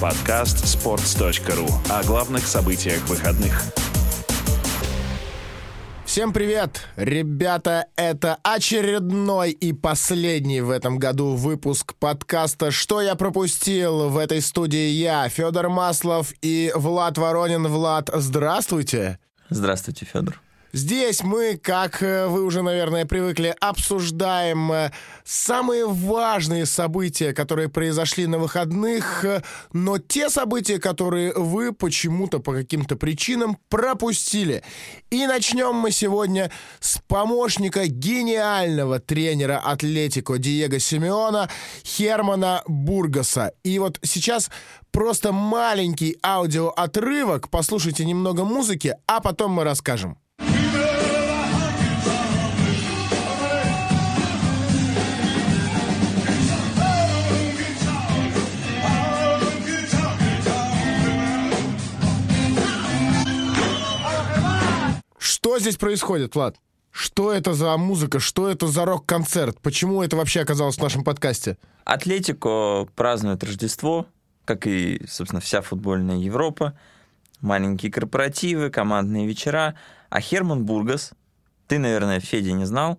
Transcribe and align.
Подкаст 0.00 0.64
sports.ru 0.64 1.68
о 1.90 2.04
главных 2.04 2.46
событиях 2.46 3.04
выходных. 3.08 3.60
Всем 6.04 6.32
привет! 6.32 6.86
Ребята, 6.94 7.86
это 7.96 8.38
очередной 8.44 9.50
и 9.50 9.72
последний 9.72 10.60
в 10.60 10.70
этом 10.70 11.00
году 11.00 11.34
выпуск 11.34 11.94
подкаста 11.98 12.70
«Что 12.70 13.02
я 13.02 13.16
пропустил?» 13.16 14.08
В 14.08 14.18
этой 14.18 14.40
студии 14.40 14.90
я, 14.90 15.28
Федор 15.28 15.68
Маслов 15.68 16.32
и 16.42 16.70
Влад 16.76 17.18
Воронин. 17.18 17.66
Влад, 17.66 18.08
здравствуйте! 18.14 19.18
Здравствуйте, 19.50 20.04
Федор. 20.04 20.40
Здесь 20.72 21.22
мы, 21.22 21.56
как 21.56 22.02
э, 22.02 22.26
вы 22.26 22.44
уже, 22.44 22.60
наверное, 22.60 23.06
привыкли, 23.06 23.56
обсуждаем 23.58 24.70
э, 24.70 24.92
самые 25.24 25.86
важные 25.86 26.66
события, 26.66 27.32
которые 27.32 27.70
произошли 27.70 28.26
на 28.26 28.38
выходных, 28.38 29.24
э, 29.24 29.42
но 29.72 29.96
те 29.96 30.28
события, 30.28 30.78
которые 30.78 31.32
вы 31.32 31.72
почему-то 31.72 32.38
по 32.40 32.52
каким-то 32.52 32.96
причинам 32.96 33.56
пропустили. 33.70 34.62
И 35.08 35.26
начнем 35.26 35.74
мы 35.74 35.90
сегодня 35.90 36.50
с 36.80 36.98
помощника 37.08 37.86
гениального 37.86 39.00
тренера 39.00 39.62
Атлетико 39.64 40.36
Диего 40.36 40.78
Симеона 40.78 41.48
Хермана 41.82 42.62
Бургаса. 42.66 43.52
И 43.64 43.78
вот 43.78 43.98
сейчас 44.02 44.50
просто 44.90 45.32
маленький 45.32 46.18
аудиоотрывок, 46.22 47.48
послушайте 47.48 48.04
немного 48.04 48.44
музыки, 48.44 48.94
а 49.06 49.20
потом 49.20 49.52
мы 49.52 49.64
расскажем. 49.64 50.18
Что 65.48 65.58
здесь 65.58 65.78
происходит, 65.78 66.34
Влад? 66.34 66.56
Что 66.90 67.32
это 67.32 67.54
за 67.54 67.74
музыка? 67.78 68.20
Что 68.20 68.50
это 68.50 68.66
за 68.66 68.84
рок-концерт? 68.84 69.58
Почему 69.62 70.02
это 70.02 70.14
вообще 70.14 70.42
оказалось 70.42 70.76
в 70.76 70.82
нашем 70.82 71.04
подкасте? 71.04 71.56
Атлетико 71.84 72.86
празднует 72.94 73.42
Рождество, 73.42 74.04
как 74.44 74.66
и, 74.66 75.00
собственно, 75.08 75.40
вся 75.40 75.62
футбольная 75.62 76.18
Европа. 76.18 76.78
Маленькие 77.40 77.90
корпоративы, 77.90 78.68
командные 78.68 79.26
вечера. 79.26 79.74
А 80.10 80.20
Херман 80.20 80.66
Бургас, 80.66 81.12
ты, 81.66 81.78
наверное, 81.78 82.20
Федя 82.20 82.52
не 82.52 82.66
знал, 82.66 82.98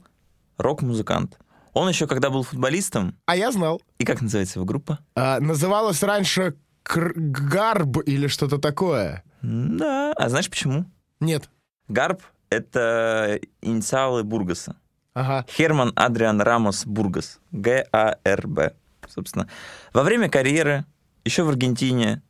рок-музыкант. 0.58 1.38
Он 1.74 1.88
еще 1.88 2.08
когда 2.08 2.32
был 2.32 2.42
футболистом... 2.42 3.16
А 3.28 3.36
я 3.36 3.52
знал. 3.52 3.80
И 4.00 4.06
как 4.06 4.24
называется 4.24 4.58
его 4.58 4.66
группа? 4.66 4.98
А, 5.14 5.40
называлась 5.40 6.02
раньше 6.02 6.56
Кр- 6.82 7.14
Гарб 7.16 8.00
или 8.08 8.26
что-то 8.26 8.58
такое. 8.58 9.24
Да. 9.44 10.14
А 10.14 10.30
знаешь 10.30 10.50
почему? 10.50 10.86
Нет. 11.20 11.48
Гарб— 11.88 12.24
это 12.50 13.40
инициалы 13.62 14.24
Бургоса. 14.24 14.76
Ага. 15.14 15.46
Херман 15.50 15.92
Адриан 15.96 16.42
Рамос 16.42 16.86
Бургос. 16.86 17.40
Г-А-Р-Б. 17.52 18.74
Собственно. 19.08 19.50
Во 19.94 20.04
время 20.04 20.30
карьеры, 20.30 20.86
еще 21.26 21.44
в 21.44 21.50
Аргентине, 21.50 22.22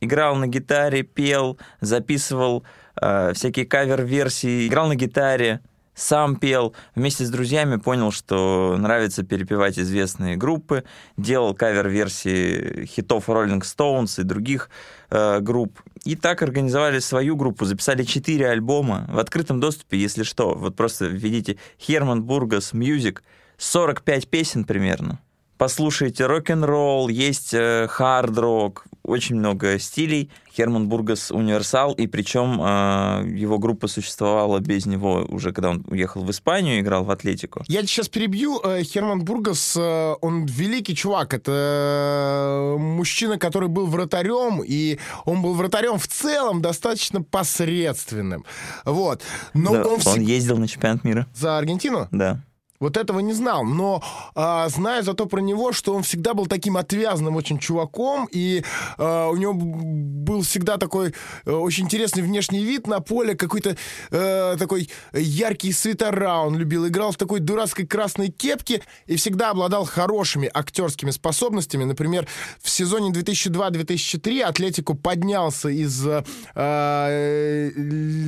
играл 0.00 0.36
на 0.36 0.46
гитаре, 0.46 1.02
пел, 1.02 1.58
записывал 1.80 2.64
э, 3.00 3.32
всякие 3.34 3.66
кавер-версии, 3.66 4.66
играл 4.66 4.88
на 4.88 4.96
гитаре, 4.96 5.60
сам 5.94 6.36
пел, 6.36 6.74
вместе 6.94 7.24
с 7.24 7.30
друзьями 7.30 7.76
понял, 7.76 8.10
что 8.10 8.76
нравится 8.78 9.22
перепевать 9.22 9.78
известные 9.78 10.36
группы, 10.36 10.84
делал 11.16 11.54
кавер-версии 11.54 12.86
хитов 12.86 13.28
Rolling 13.28 13.62
Stones 13.62 14.20
и 14.20 14.24
других 14.24 14.70
э, 15.10 15.40
групп. 15.40 15.80
И 16.04 16.16
так 16.16 16.42
организовали 16.42 16.98
свою 16.98 17.36
группу, 17.36 17.64
записали 17.64 18.02
четыре 18.02 18.48
альбома 18.48 19.06
в 19.08 19.18
открытом 19.18 19.60
доступе, 19.60 19.98
если 19.98 20.22
что. 20.22 20.54
Вот 20.54 20.76
просто 20.76 21.06
введите 21.06 21.56
Херман 21.80 22.22
Бургос 22.22 22.72
Music, 22.72 23.20
45 23.58 24.28
песен 24.28 24.64
примерно. 24.64 25.20
Послушайте 25.56 26.26
рок-н-ролл, 26.26 27.08
есть 27.08 27.54
э, 27.54 27.86
хард-рок, 27.88 28.86
очень 29.04 29.36
много 29.36 29.78
стилей. 29.78 30.30
Херман 30.56 30.88
Бургос 30.88 31.30
универсал, 31.30 31.92
и 31.92 32.06
причем 32.06 32.60
э, 32.60 33.24
его 33.36 33.58
группа 33.58 33.88
существовала 33.88 34.60
без 34.60 34.86
него 34.86 35.26
уже, 35.28 35.52
когда 35.52 35.70
он 35.70 35.84
уехал 35.88 36.22
в 36.24 36.30
Испанию, 36.30 36.80
играл 36.80 37.04
в 37.04 37.10
Атлетико. 37.10 37.62
Я 37.66 37.82
сейчас 37.82 38.08
перебью. 38.08 38.60
Э, 38.64 38.82
Херман 38.82 39.24
Бургос, 39.24 39.76
э, 39.76 40.14
он 40.20 40.46
великий 40.46 40.94
чувак. 40.94 41.34
Это 41.34 41.52
э, 41.52 42.78
мужчина, 42.78 43.38
который 43.38 43.68
был 43.68 43.86
вратарем, 43.86 44.62
и 44.64 44.98
он 45.24 45.42
был 45.42 45.54
вратарем 45.54 45.98
в 45.98 46.06
целом 46.06 46.62
достаточно 46.62 47.22
посредственным. 47.22 48.44
Вот. 48.84 49.22
Но 49.54 49.72
Да, 49.72 49.82
он, 49.82 49.86
он 49.94 49.98
всег- 49.98 50.22
ездил 50.22 50.56
на 50.58 50.68
чемпионат 50.68 51.04
мира. 51.04 51.26
За 51.34 51.58
Аргентину? 51.58 52.08
Да. 52.10 52.40
Вот 52.84 52.98
этого 52.98 53.20
не 53.20 53.32
знал, 53.32 53.64
но 53.64 54.02
а, 54.34 54.68
знаю 54.68 55.02
зато 55.02 55.24
про 55.24 55.40
него, 55.40 55.72
что 55.72 55.94
он 55.94 56.02
всегда 56.02 56.34
был 56.34 56.46
таким 56.46 56.76
отвязным 56.76 57.34
очень 57.34 57.58
чуваком, 57.58 58.28
и 58.30 58.62
а, 58.98 59.30
у 59.30 59.36
него 59.36 59.54
был 59.54 60.42
всегда 60.42 60.76
такой 60.76 61.14
э, 61.46 61.50
очень 61.50 61.84
интересный 61.84 62.22
внешний 62.22 62.62
вид 62.62 62.86
на 62.86 63.00
поле, 63.00 63.34
какой-то 63.34 63.76
э, 64.10 64.56
такой 64.58 64.90
яркий 65.14 65.72
свитера 65.72 66.40
он 66.40 66.58
любил, 66.58 66.86
играл 66.86 67.12
в 67.12 67.16
такой 67.16 67.40
дурацкой 67.40 67.86
красной 67.86 68.28
кепке 68.28 68.82
и 69.06 69.16
всегда 69.16 69.50
обладал 69.50 69.86
хорошими 69.86 70.50
актерскими 70.52 71.10
способностями. 71.10 71.84
Например, 71.84 72.26
в 72.60 72.68
сезоне 72.68 73.12
2002-2003 73.12 74.42
Атлетику 74.42 74.94
поднялся 74.94 75.70
из 75.70 76.06
э, 76.06 76.22
э, 76.54 77.70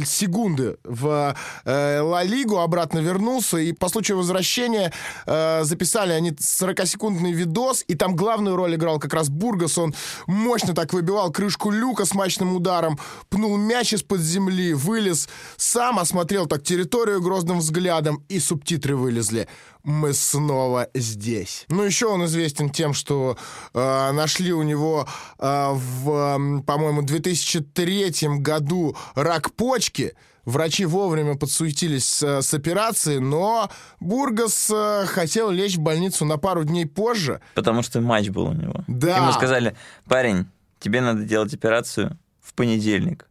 секунды 0.07 0.79
в 0.85 1.37
э, 1.65 2.01
Ла 2.01 2.23
Лигу, 2.23 2.59
обратно 2.59 3.01
вернулся, 3.01 3.59
и 3.59 3.73
по 3.73 3.89
случаю 3.89 4.17
возвращения 4.17 4.46
э, 4.55 5.65
записали 5.65 6.13
они 6.13 6.31
40-секундный 6.31 7.33
видос, 7.33 7.85
и 7.89 7.95
там 7.95 8.17
главную 8.17 8.57
роль 8.57 8.75
играл 8.75 8.99
как 8.99 9.15
раз 9.15 9.29
Бургас, 9.29 9.79
он 9.79 9.95
мощно 10.27 10.75
так 10.75 10.93
выбивал 10.93 11.31
крышку 11.33 11.71
люка 11.71 12.05
с 12.05 12.15
мощным 12.15 12.55
ударом, 12.55 12.99
пнул 13.29 13.57
мяч 13.57 13.93
из-под 13.93 14.21
земли, 14.21 14.75
вылез, 14.75 15.29
сам 15.57 15.99
осмотрел 15.99 16.47
так 16.47 16.63
территорию 16.63 17.21
грозным 17.21 17.59
взглядом, 17.59 18.25
и 18.29 18.39
субтитры 18.39 18.97
вылезли. 18.97 19.49
Мы 19.87 20.15
снова 20.15 20.89
здесь. 20.95 21.65
Ну, 21.69 21.85
еще 21.85 22.07
он 22.07 22.25
известен 22.25 22.71
тем, 22.71 22.93
что 22.93 23.37
э, 23.73 24.11
нашли 24.13 24.53
у 24.53 24.63
него 24.63 25.07
э, 25.39 25.71
в, 25.73 26.11
м, 26.11 26.63
по-моему, 26.65 27.03
2003 27.03 28.41
году 28.41 28.97
рак 29.15 29.53
почки. 29.53 30.15
Врачи 30.47 30.87
вовремя 30.87 31.35
подсуетились 31.37 32.23
с, 32.23 32.55
операцией, 32.55 33.19
но 33.19 33.69
Бургас 33.99 34.71
э, 34.73 35.05
хотел 35.07 35.51
лечь 35.51 35.77
в 35.77 35.81
больницу 35.81 36.25
на 36.25 36.39
пару 36.39 36.63
дней 36.63 36.87
позже. 36.87 37.41
Потому 37.55 37.83
что 37.83 38.01
матч 38.01 38.29
был 38.29 38.47
у 38.47 38.53
него. 38.53 38.85
Да. 38.87 39.19
Ему 39.19 39.33
сказали, 39.33 39.77
парень, 40.07 40.47
тебе 40.79 41.01
надо 41.01 41.25
делать 41.25 41.53
операцию 41.53 42.17
в 42.41 42.55
понедельник. 42.55 43.29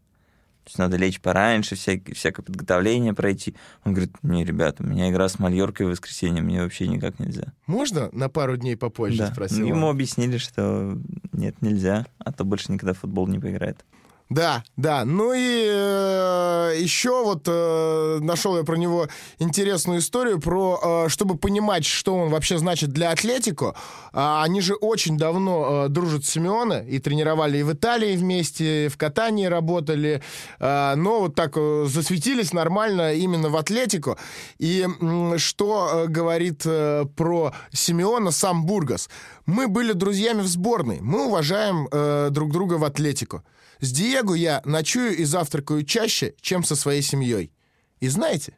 То 0.65 0.69
есть 0.69 0.77
надо 0.77 0.97
лечь 0.97 1.21
пораньше, 1.21 1.75
всякое, 1.75 2.13
всякое 2.15 2.41
подготовление 2.41 3.13
пройти. 3.13 3.55
Он 3.85 3.93
говорит, 3.93 4.11
не, 4.21 4.43
ребята, 4.43 4.83
у 4.83 4.85
меня 4.87 5.09
игра 5.09 5.29
с 5.29 5.39
Мальоркой 5.39 5.85
в 5.85 5.91
воскресенье, 5.91 6.41
мне 6.41 6.61
вообще 6.63 6.87
никак 6.87 7.19
нельзя. 7.19 7.53
Можно 7.65 8.09
на 8.11 8.27
пару 8.29 8.57
дней 8.57 8.75
попозже, 8.75 9.19
Да. 9.19 9.27
спросил 9.31 9.61
он. 9.61 9.67
Ему 9.67 9.89
объяснили, 9.89 10.37
что 10.37 10.97
нет, 11.31 11.61
нельзя, 11.61 12.07
а 12.17 12.33
то 12.33 12.43
больше 12.43 12.73
никогда 12.73 12.93
в 12.93 12.97
футбол 12.97 13.27
не 13.27 13.39
поиграет. 13.39 13.85
Да, 14.29 14.63
да. 14.75 15.05
Ну 15.05 15.33
и 15.33 15.67
э, 15.69 16.75
еще 16.79 17.23
вот 17.23 17.43
э, 17.45 18.17
нашел 18.21 18.57
я 18.57 18.63
про 18.63 18.75
него 18.75 19.07
интересную 19.37 19.99
историю 19.99 20.39
про, 20.39 21.05
э, 21.05 21.09
чтобы 21.09 21.37
понимать, 21.37 21.85
что 21.85 22.15
он 22.15 22.29
вообще 22.29 22.57
значит 22.57 22.89
для 22.89 23.11
Атлетико. 23.11 23.75
А, 24.13 24.43
они 24.43 24.61
же 24.61 24.73
очень 24.73 25.19
давно 25.19 25.85
э, 25.85 25.89
дружат 25.89 26.25
с 26.25 26.29
Симеоне 26.29 26.83
и 26.87 26.97
тренировали 26.97 27.59
и 27.59 27.63
в 27.63 27.73
Италии 27.73 28.15
вместе, 28.15 28.85
и 28.85 28.87
в 28.87 28.97
катании 28.97 29.45
работали, 29.45 30.23
э, 30.59 30.95
но 30.95 31.19
вот 31.19 31.35
так 31.35 31.53
э, 31.55 31.85
засветились 31.87 32.51
нормально 32.51 33.13
именно 33.13 33.49
в 33.49 33.55
Атлетико. 33.55 34.17
И 34.57 34.87
м, 35.01 35.37
что 35.37 36.05
э, 36.05 36.07
говорит 36.07 36.63
э, 36.65 37.05
про 37.15 37.53
Симеона 37.71 38.31
сам 38.31 38.65
Бургас? 38.65 39.07
Мы 39.45 39.67
были 39.67 39.91
друзьями 39.91 40.41
в 40.41 40.47
сборной, 40.47 40.97
мы 41.01 41.27
уважаем 41.27 41.87
э, 41.91 42.29
друг 42.31 42.51
друга 42.51 42.73
в 42.75 42.83
Атлетико. 42.83 43.43
С 43.79 43.91
Диего 43.91 44.33
я 44.33 44.61
ночую 44.65 45.15
и 45.17 45.23
завтракаю 45.23 45.83
чаще, 45.83 46.35
чем 46.41 46.63
со 46.63 46.75
своей 46.75 47.01
семьей. 47.01 47.51
И 47.99 48.07
знаете, 48.07 48.57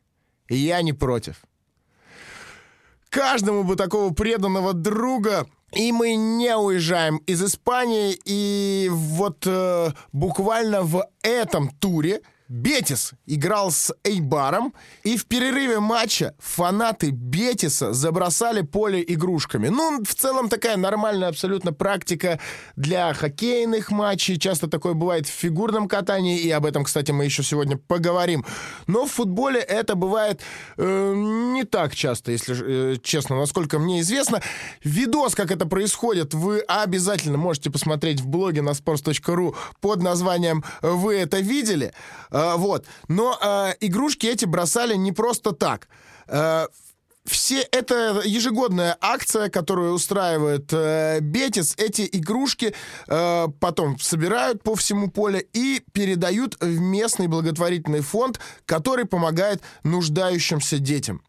я 0.50 0.82
не 0.82 0.94
против. 0.94 1.42
Каждому 3.10 3.64
бы 3.64 3.76
такого 3.76 4.14
преданного 4.14 4.74
друга, 4.74 5.48
и 5.72 5.92
мы 5.92 6.16
не 6.16 6.56
уезжаем 6.56 7.18
из 7.18 7.44
Испании. 7.44 8.20
И 8.26 8.90
вот 8.92 9.46
э, 9.46 9.92
буквально 10.12 10.82
в 10.82 11.08
этом 11.22 11.70
туре 11.70 12.22
Бетис 12.50 13.14
играл 13.26 13.72
с 13.72 13.94
Эйбаром, 14.04 14.74
и 15.04 15.18
в 15.18 15.26
перерыве 15.26 15.80
матча 15.80 16.34
фанаты 16.40 17.12
Бетиса 17.12 17.94
забросали 17.94 18.62
поле 18.62 19.04
игрушками. 19.06 19.68
Ну, 19.68 20.04
в 20.04 20.16
целом 20.16 20.48
такая 20.48 20.78
нормальная 20.78 21.28
абсолютно 21.28 21.74
практика 21.74 22.40
для 22.76 23.14
хоккейных 23.14 23.92
матчей. 23.92 24.38
Часто 24.38 24.68
такое 24.68 24.94
бывает 24.94 25.28
в 25.28 25.32
фигурном 25.32 25.88
катании, 25.88 26.40
и 26.40 26.50
об 26.52 26.66
этом, 26.66 26.86
кстати, 26.86 27.12
мы 27.12 27.26
еще 27.26 27.44
сегодня 27.44 27.78
поговорим. 27.78 28.46
Но 28.88 29.06
в 29.06 29.12
футболе 29.12 29.60
это 29.60 29.96
бывает 29.96 30.42
э, 30.78 31.14
не 31.16 31.66
так 31.66 31.96
часто, 31.96 32.32
если 32.32 32.94
э, 32.94 32.96
честно, 33.04 33.38
насколько 33.38 33.78
мне 33.78 34.00
известно. 34.02 34.42
Видос, 34.84 35.36
как 35.36 35.52
это 35.52 35.66
происходит, 35.66 36.34
вы 36.34 36.60
обязательно 36.60 37.38
можете 37.38 37.70
посмотреть 37.70 38.22
в 38.22 38.28
блоге 38.28 38.62
на 38.62 38.70
sports.ru 38.70 39.56
под 39.82 40.02
названием 40.02 40.64
«Вы 40.82 41.16
это 41.16 41.40
видели?». 41.40 41.94
Э, 42.38 42.56
вот. 42.58 42.86
Но 43.08 43.38
э, 43.42 43.74
игрушки 43.80 44.28
эти 44.28 44.46
бросали 44.46 44.96
не 44.96 45.12
просто 45.12 45.52
так. 45.54 45.88
Э, 46.28 46.68
все 47.26 47.62
это 47.72 48.22
ежегодная 48.24 48.96
акция, 49.02 49.50
которую 49.50 49.94
устраивает 49.94 50.72
э, 50.72 51.20
Бетис. 51.20 51.74
Эти 51.78 52.08
игрушки 52.12 52.74
э, 53.08 53.48
потом 53.60 54.00
собирают 54.00 54.64
по 54.64 54.76
всему 54.76 55.10
полю 55.10 55.42
и 55.54 55.82
передают 55.92 56.56
в 56.62 56.80
местный 56.80 57.28
благотворительный 57.28 58.02
фонд, 58.02 58.40
который 58.66 59.06
помогает 59.06 59.62
нуждающимся 59.84 60.78
детям. 60.78 61.22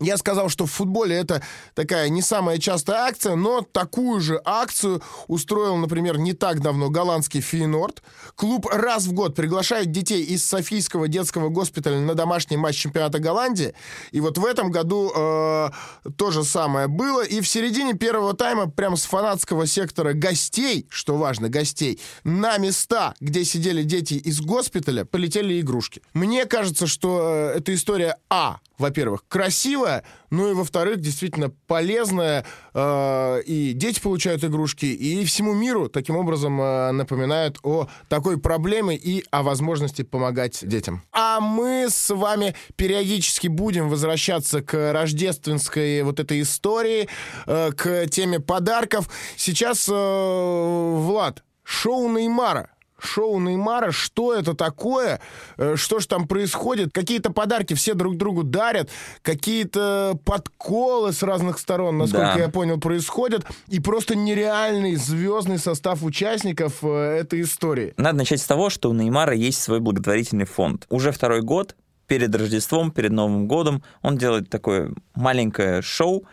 Я 0.00 0.16
сказал, 0.16 0.48
что 0.48 0.66
в 0.66 0.72
футболе 0.72 1.16
это 1.16 1.42
такая 1.74 2.08
не 2.08 2.22
самая 2.22 2.58
частая 2.58 3.02
акция, 3.02 3.36
но 3.36 3.60
такую 3.60 4.20
же 4.20 4.40
акцию 4.44 5.02
устроил, 5.28 5.76
например, 5.76 6.18
не 6.18 6.32
так 6.32 6.60
давно 6.60 6.90
голландский 6.90 7.40
Фейнорд. 7.40 8.02
Клуб 8.34 8.66
раз 8.66 9.04
в 9.04 9.12
год 9.12 9.34
приглашает 9.34 9.90
детей 9.90 10.22
из 10.22 10.44
Софийского 10.44 11.08
детского 11.08 11.50
госпиталя 11.50 11.98
на 11.98 12.14
домашний 12.14 12.56
матч 12.56 12.76
чемпионата 12.76 13.18
Голландии. 13.18 13.74
И 14.12 14.20
вот 14.20 14.38
в 14.38 14.46
этом 14.46 14.70
году 14.70 15.12
э, 15.14 15.70
то 16.16 16.30
же 16.30 16.42
самое 16.44 16.88
было. 16.88 17.22
И 17.22 17.40
в 17.40 17.48
середине 17.48 17.94
первого 17.94 18.34
тайма 18.34 18.70
прямо 18.70 18.96
с 18.96 19.04
фанатского 19.04 19.66
сектора 19.66 20.14
гостей, 20.14 20.86
что 20.88 21.16
важно, 21.16 21.48
гостей, 21.48 22.00
на 22.24 22.56
места, 22.58 23.14
где 23.20 23.44
сидели 23.44 23.82
дети 23.82 24.14
из 24.14 24.40
госпиталя, 24.40 25.04
полетели 25.04 25.60
игрушки. 25.60 26.02
Мне 26.14 26.46
кажется, 26.46 26.86
что 26.86 27.52
э, 27.52 27.58
эта 27.58 27.74
история 27.74 28.16
А 28.30 28.58
во-первых, 28.78 29.24
красивая, 29.28 30.04
ну 30.30 30.50
и, 30.50 30.54
во-вторых, 30.54 31.00
действительно 31.00 31.50
полезная. 31.66 32.44
Э, 32.74 33.40
и 33.44 33.72
дети 33.72 34.00
получают 34.00 34.44
игрушки, 34.44 34.86
и 34.86 35.24
всему 35.24 35.54
миру 35.54 35.88
таким 35.88 36.16
образом 36.16 36.60
э, 36.60 36.92
напоминают 36.92 37.58
о 37.62 37.88
такой 38.08 38.38
проблеме 38.38 38.96
и 38.96 39.24
о 39.30 39.42
возможности 39.42 40.02
помогать 40.02 40.66
детям. 40.66 41.02
А 41.12 41.40
мы 41.40 41.86
с 41.88 42.14
вами 42.14 42.54
периодически 42.76 43.48
будем 43.48 43.88
возвращаться 43.88 44.62
к 44.62 44.92
рождественской 44.92 46.02
вот 46.02 46.20
этой 46.20 46.42
истории, 46.42 47.08
э, 47.46 47.72
к 47.72 48.06
теме 48.08 48.40
подарков. 48.40 49.08
Сейчас, 49.36 49.88
э, 49.88 49.92
Влад, 49.92 51.42
шоу 51.64 52.08
Неймара 52.08 52.71
шоу 53.06 53.38
Неймара, 53.40 53.90
что 53.92 54.34
это 54.34 54.54
такое, 54.54 55.20
э, 55.56 55.76
что 55.76 55.98
же 56.00 56.08
там 56.08 56.26
происходит, 56.26 56.92
какие-то 56.92 57.32
подарки 57.32 57.74
все 57.74 57.94
друг 57.94 58.16
другу 58.16 58.42
дарят, 58.42 58.88
какие-то 59.22 60.18
подколы 60.24 61.12
с 61.12 61.22
разных 61.22 61.58
сторон, 61.58 61.98
насколько 61.98 62.34
Да. 62.34 62.40
я 62.40 62.48
понял, 62.48 62.78
происходят, 62.78 63.44
и 63.68 63.80
просто 63.80 64.14
нереальный 64.16 64.96
звездный 64.96 65.58
состав 65.58 66.02
участников 66.02 66.78
э, 66.82 66.88
этой 67.20 67.42
истории. 67.42 67.94
Надо 67.96 68.18
начать 68.18 68.40
с 68.40 68.46
того, 68.46 68.70
что 68.70 68.90
у 68.90 68.92
Неймара 68.92 69.34
есть 69.34 69.60
свой 69.62 69.80
благотворительный 69.80 70.44
фонд. 70.46 70.86
Уже 70.90 71.12
второй 71.12 71.42
год, 71.42 71.74
перед 72.06 72.34
Рождеством, 72.34 72.90
перед 72.90 73.10
Новым 73.12 73.46
годом, 73.48 73.82
он 74.02 74.18
делает 74.18 74.50
такое 74.50 74.92
маленькое 75.14 75.80
шоу, 75.82 76.24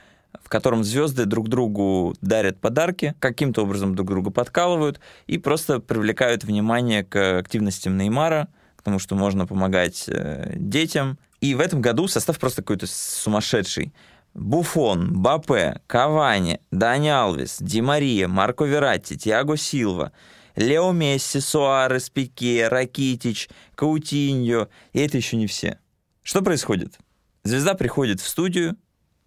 в 0.50 0.52
котором 0.52 0.84
звезды 0.84 1.26
друг 1.26 1.48
другу 1.48 2.16
дарят 2.22 2.60
подарки, 2.60 3.14
каким-то 3.20 3.62
образом 3.62 3.94
друг 3.94 4.08
друга 4.08 4.32
подкалывают 4.32 5.00
и 5.28 5.38
просто 5.38 5.80
привлекают 5.80 6.44
внимание 6.44 7.04
к 7.04 7.38
активностям 7.38 7.96
Неймара, 7.96 8.48
к 8.76 8.82
тому, 8.82 8.98
что 8.98 9.14
можно 9.14 9.46
помогать 9.46 10.06
э, 10.08 10.54
детям. 10.56 11.20
И 11.40 11.54
в 11.54 11.60
этом 11.60 11.82
году 11.82 12.08
состав 12.08 12.40
просто 12.40 12.64
какой-то 12.64 12.88
сумасшедший. 12.88 13.94
Буфон, 14.34 15.22
Бапе, 15.22 15.82
Кавани, 15.86 16.60
Дани 16.72 17.10
Алвес, 17.10 17.58
Ди 17.62 17.82
Мария, 17.82 18.28
Марко 18.28 18.64
Вератти, 18.64 19.20
Тиаго 19.20 19.56
Силва, 19.56 20.14
Лео 20.56 20.92
Месси, 20.94 21.42
Суарес, 21.42 22.10
Пике, 22.10 22.70
Ракитич, 22.70 23.50
Каутиньо. 23.76 24.68
И 24.94 25.00
это 25.00 25.18
еще 25.18 25.38
не 25.38 25.46
все. 25.46 25.78
Что 26.24 26.42
происходит? 26.42 26.98
Звезда 27.44 27.76
приходит 27.76 28.20
в 28.20 28.28
студию 28.28 28.78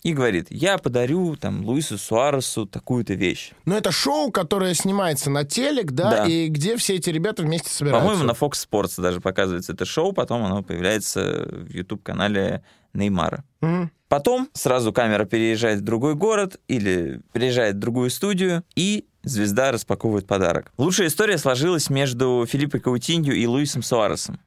и 0.03 0.13
говорит, 0.15 0.49
я 0.51 0.79
подарю 0.79 1.37
там 1.37 1.65
Луису 1.65 1.97
Суаресу 1.97 2.67
такую-то 2.67 3.15
вещь. 3.15 3.53
Но 3.65 3.77
это 3.77 3.93
шоу, 3.93 4.33
которое 4.33 4.75
снимается 4.75 5.31
на 5.31 5.45
телек, 5.45 5.93
да, 5.93 6.11
Да. 6.11 6.27
и 6.27 6.49
где 6.49 6.77
все 6.77 6.97
эти 6.97 7.11
ребята 7.11 7.43
вместе 7.43 7.71
собираются. 7.71 8.09
По-моему, 8.09 8.27
на 8.27 8.33
Fox 8.37 8.67
Sports 8.69 9.01
даже 9.01 9.21
показывается 9.21 9.73
это 9.73 9.85
шоу, 9.85 10.13
потом 10.13 10.45
оно 10.45 10.63
появляется 10.63 11.47
в 11.51 11.71
YouTube-канале 11.71 12.65
Неймара. 12.95 13.45
Мгм. 13.61 13.91
Потом 14.09 14.49
сразу 14.53 14.93
камера 14.93 15.25
переезжает 15.25 15.79
в 15.81 15.85
другой 15.85 16.15
город 16.15 16.61
или 16.69 17.23
переезжает 17.33 17.77
в 17.77 17.79
другую 17.79 18.11
студию, 18.11 18.65
и 18.75 19.07
звезда 19.23 19.73
распаковывает 19.73 20.27
подарок. 20.27 20.73
Лучшая 20.77 21.07
история 21.07 21.39
сложилась 21.39 21.89
между 21.89 22.45
Филиппо 22.47 22.79
Каутиньо 22.81 23.33
и 23.33 23.47
Луисом 23.47 23.83
Суаресом. 23.83 24.41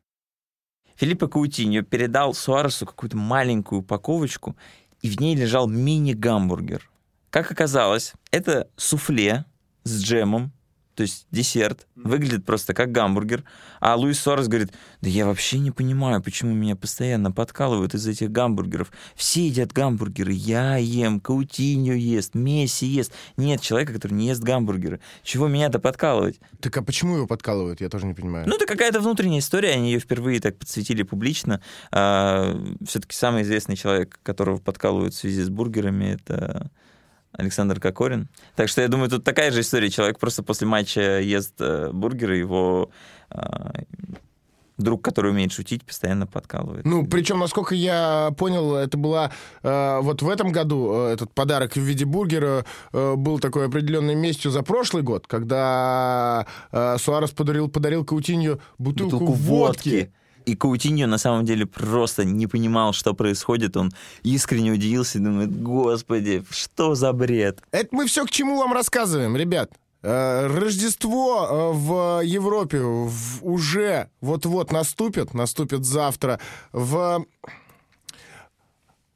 Филиппо 0.97 1.27
Каутиньо 1.27 1.81
передал 1.81 2.33
Суаресу 2.33 2.85
какую-то 2.85 3.17
маленькую 3.17 3.81
упаковочку, 3.81 4.55
и 5.01 5.09
в 5.09 5.19
ней 5.19 5.35
лежал 5.35 5.67
мини-гамбургер. 5.67 6.89
Как 7.29 7.51
оказалось, 7.51 8.13
это 8.31 8.69
суфле 8.77 9.45
с 9.83 10.01
джемом, 10.01 10.51
то 10.95 11.03
есть 11.03 11.27
десерт, 11.29 11.87
выглядит 11.95 12.45
просто 12.45 12.73
как 12.73 12.91
гамбургер. 12.91 13.43
А 13.81 13.95
Луис 13.95 14.19
Суарес 14.19 14.47
говорит, 14.47 14.71
да 15.01 15.09
я 15.09 15.25
вообще 15.25 15.59
не 15.59 15.71
понимаю, 15.71 16.23
почему 16.23 16.53
меня 16.53 16.75
постоянно 16.75 17.31
подкалывают 17.31 17.93
из 17.93 18.07
этих 18.07 18.31
гамбургеров. 18.31 18.91
Все 19.15 19.45
едят 19.45 19.73
гамбургеры, 19.73 20.31
я 20.31 20.77
ем, 20.77 21.19
Каутиньо 21.19 21.93
ест, 21.93 22.33
Месси 22.33 22.85
ест. 22.85 23.11
Нет 23.35 23.61
человека, 23.61 23.93
который 23.93 24.13
не 24.13 24.27
ест 24.27 24.41
гамбургеры. 24.41 25.01
Чего 25.23 25.47
меня-то 25.47 25.79
подкалывать? 25.79 26.39
Так 26.61 26.77
а 26.77 26.81
почему 26.81 27.17
его 27.17 27.27
подкалывают, 27.27 27.81
я 27.81 27.89
тоже 27.89 28.05
не 28.05 28.13
понимаю. 28.13 28.47
Ну, 28.47 28.55
это 28.55 28.65
какая-то 28.65 29.01
внутренняя 29.01 29.39
история, 29.39 29.71
они 29.71 29.91
ее 29.91 29.99
впервые 29.99 30.39
так 30.39 30.57
подсветили 30.57 31.03
публично. 31.03 31.61
все-таки 31.89 33.15
самый 33.15 33.43
известный 33.43 33.75
человек, 33.75 34.19
которого 34.23 34.57
подкалывают 34.59 35.13
в 35.13 35.17
связи 35.17 35.41
с 35.41 35.49
бургерами, 35.49 36.15
это 36.15 36.71
Александр 37.37 37.79
Кокорин. 37.79 38.27
Так 38.55 38.69
что 38.69 38.81
я 38.81 38.87
думаю, 38.87 39.09
тут 39.09 39.23
такая 39.23 39.51
же 39.51 39.61
история. 39.61 39.89
Человек 39.89 40.19
просто 40.19 40.43
после 40.43 40.67
матча 40.67 41.19
ест 41.19 41.53
э, 41.59 41.91
бургеры, 41.91 42.37
его 42.37 42.89
э, 43.29 43.37
друг, 44.77 45.03
который 45.03 45.31
умеет 45.31 45.51
шутить, 45.51 45.83
постоянно 45.83 46.27
подкалывает. 46.27 46.85
Ну, 46.85 47.05
причем, 47.05 47.39
насколько 47.39 47.75
я 47.75 48.33
понял, 48.37 48.75
это 48.75 48.97
была 48.97 49.31
э, 49.63 49.99
вот 50.01 50.21
в 50.21 50.29
этом 50.29 50.51
году 50.51 50.91
э, 50.93 51.13
этот 51.13 51.33
подарок 51.33 51.73
в 51.73 51.79
виде 51.79 52.05
бургера 52.05 52.65
э, 52.91 53.15
был 53.15 53.39
такой 53.39 53.67
определенной 53.67 54.15
местью 54.15 54.51
за 54.51 54.63
прошлый 54.63 55.03
год, 55.03 55.27
когда 55.27 56.45
э, 56.71 56.97
Суарес 56.99 57.31
подарил, 57.31 57.69
подарил 57.69 58.03
Каутинью 58.03 58.59
бутылку, 58.77 59.25
водки. 59.25 60.11
И 60.45 60.55
Каутиньо 60.55 61.07
на 61.07 61.17
самом 61.17 61.45
деле 61.45 61.65
просто 61.65 62.23
не 62.25 62.47
понимал, 62.47 62.93
что 62.93 63.13
происходит. 63.13 63.77
Он 63.77 63.91
искренне 64.23 64.71
удивился 64.71 65.17
и 65.17 65.21
думает, 65.21 65.61
господи, 65.61 66.43
что 66.49 66.95
за 66.95 67.11
бред? 67.13 67.61
Это 67.71 67.89
мы 67.91 68.05
все 68.05 68.25
к 68.25 68.31
чему 68.31 68.57
вам 68.57 68.73
рассказываем, 68.73 69.35
ребят. 69.35 69.71
Э, 70.03 70.45
Рождество 70.45 71.47
э, 71.49 71.71
в 71.73 72.21
Европе 72.23 72.79
уже 73.41 74.09
вот-вот 74.21 74.71
наступит, 74.71 75.33
наступит 75.33 75.83
завтра. 75.83 76.39
В... 76.71 77.25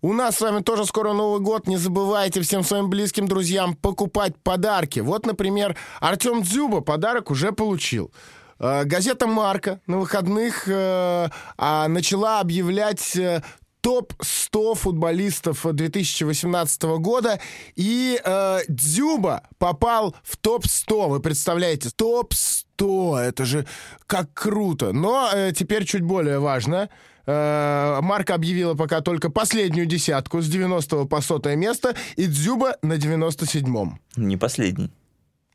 У 0.02 0.14
нас 0.14 0.38
с 0.38 0.42
вами 0.42 0.64
тоже 0.64 0.86
скоро 0.86 1.14
Новый 1.14 1.42
год. 1.42 1.68
Не 1.68 1.78
забывайте 1.78 2.42
всем 2.42 2.64
своим 2.64 2.90
близким 2.90 3.28
друзьям 3.28 3.76
покупать 3.76 4.36
подарки. 4.42 5.00
Вот, 5.00 5.28
например, 5.28 5.78
Артем 6.00 6.42
Дзюба 6.42 6.82
подарок 6.82 7.30
уже 7.30 7.52
получил. 7.52 8.12
Э, 8.60 8.84
Газета 8.84 9.28
«Марка» 9.28 9.80
на 9.88 9.98
выходных 9.98 10.68
э, 10.68 11.30
а, 11.58 11.88
начала 11.88 12.39
объявлять 12.42 13.16
э, 13.16 13.42
топ-100 13.82 14.75
футболистов 14.75 15.66
2018 15.66 16.84
года, 17.00 17.39
и 17.75 18.20
э, 18.24 18.60
Дзюба 18.68 19.44
попал 19.58 20.16
в 20.24 20.36
топ-100, 20.38 21.10
вы 21.10 21.20
представляете, 21.22 21.89
топ-100, 21.96 23.18
это 23.18 23.46
же 23.46 23.66
как 24.06 24.34
круто. 24.34 24.92
Но 24.92 25.30
э, 25.34 25.54
теперь 25.56 25.86
чуть 25.86 26.01
более 26.01 26.39
важно, 26.39 26.89
Марка 27.25 28.34
объявила 28.34 28.74
пока 28.74 29.01
только 29.01 29.30
последнюю 29.30 29.86
десятку 29.86 30.42
с 30.42 30.48
90 30.48 31.06
по 31.06 31.22
100 31.22 31.56
место, 31.58 31.96
и 32.16 32.25
Дзюба 32.25 32.78
на 32.82 32.94
97-м. 32.94 34.00
Не 34.16 34.36
последний. 34.36 34.92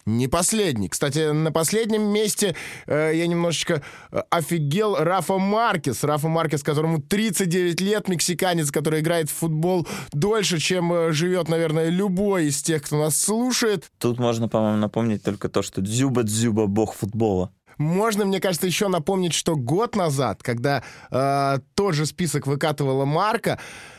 Не 0.06 0.28
последний. 0.28 0.88
Кстати, 0.88 1.32
на 1.32 1.50
последнем 1.52 2.02
месте 2.02 2.54
э, 2.86 3.12
я 3.14 3.26
немножечко 3.26 3.82
э, 4.10 4.22
офигел 4.30 4.96
Рафа 4.96 5.38
Маркес. 5.38 6.04
Рафа 6.04 6.28
Маркес, 6.28 6.62
которому 6.62 7.00
39 7.00 7.80
лет, 7.80 8.08
мексиканец, 8.08 8.70
который 8.70 9.00
играет 9.00 9.30
в 9.30 9.34
футбол 9.34 9.86
дольше, 10.12 10.58
чем 10.58 10.92
э, 10.92 11.12
живет, 11.12 11.48
наверное, 11.48 11.88
любой 11.88 12.46
из 12.46 12.62
тех, 12.62 12.82
кто 12.82 12.98
нас 12.98 13.16
слушает. 13.16 13.90
Тут 13.98 14.18
можно, 14.18 14.48
по-моему, 14.48 14.78
напомнить 14.78 15.22
только 15.22 15.48
то, 15.48 15.62
что 15.62 15.80
Дзюба-Дзюба— 15.80 16.66
бог 16.68 16.94
футбола. 16.94 17.52
Можно, 17.78 18.24
мне 18.24 18.40
кажется, 18.40 18.66
еще 18.66 18.88
напомнить, 18.88 19.32
что 19.32 19.56
год 19.56 19.96
назад, 19.96 20.42
когда 20.42 20.82
э, 21.10 21.58
тот 21.74 21.94
же 21.94 22.06
список 22.06 22.46
выкатывала 22.46 23.04
Марка, 23.04 23.58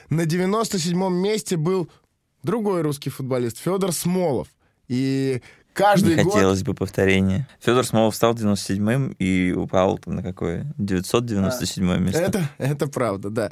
на 0.09 0.21
97-м 0.21 1.13
месте 1.13 1.57
был 1.57 1.89
другой 2.43 2.81
русский 2.81 3.09
футболист 3.09 3.57
Федор 3.57 3.91
Смолов. 3.91 4.47
И 4.88 5.41
каждый 5.75 6.15
Не 6.15 6.24
год... 6.24 6.34
хотелось 6.34 6.63
бы 6.63 6.74
повторения. 6.74 7.48
Федор 7.60 7.86
Смолов 7.86 8.15
стал 8.15 8.34
97-м 8.34 9.15
и 9.20 9.51
упал 9.51 10.00
на 10.05 10.24
какое? 10.24 10.65
997 10.77 12.00
место. 12.00 12.20
Это, 12.20 12.50
это 12.58 12.88
правда, 12.88 13.29
да. 13.29 13.51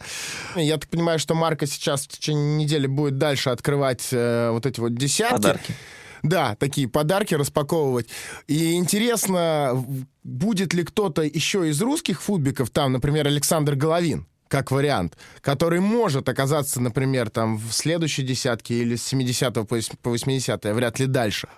Я 0.55 0.77
так 0.77 0.89
понимаю, 0.89 1.19
что 1.19 1.35
Марка 1.35 1.67
сейчас 1.67 2.05
в 2.05 2.07
течение 2.07 2.55
недели 2.55 2.87
будет 2.87 3.17
дальше 3.17 3.49
открывать 3.49 4.07
э, 4.11 4.49
вот 4.51 4.65
эти 4.65 4.79
вот 4.79 4.95
десятки. 4.95 5.35
Подарки. 5.35 5.73
Да, 6.23 6.55
такие 6.55 6.87
подарки 6.87 7.35
распаковывать. 7.35 8.07
И 8.47 8.75
интересно, 8.75 9.85
будет 10.23 10.73
ли 10.73 10.83
кто-то 10.83 11.21
еще 11.21 11.69
из 11.69 11.81
русских 11.81 12.21
футбиков, 12.21 12.69
там, 12.69 12.93
например, 12.93 13.27
Александр 13.27 13.75
Головин, 13.75 14.25
как 14.47 14.71
вариант, 14.71 15.17
который 15.41 15.81
может 15.81 16.29
оказаться, 16.29 16.79
например, 16.79 17.29
там 17.29 17.57
в 17.57 17.73
следующей 17.73 18.23
десятке 18.23 18.75
или 18.75 18.95
с 18.95 19.03
70 19.03 19.53
по 20.01 20.09
80 20.09 20.63
вряд 20.65 20.99
ли 20.99 21.07
дальше. 21.07 21.49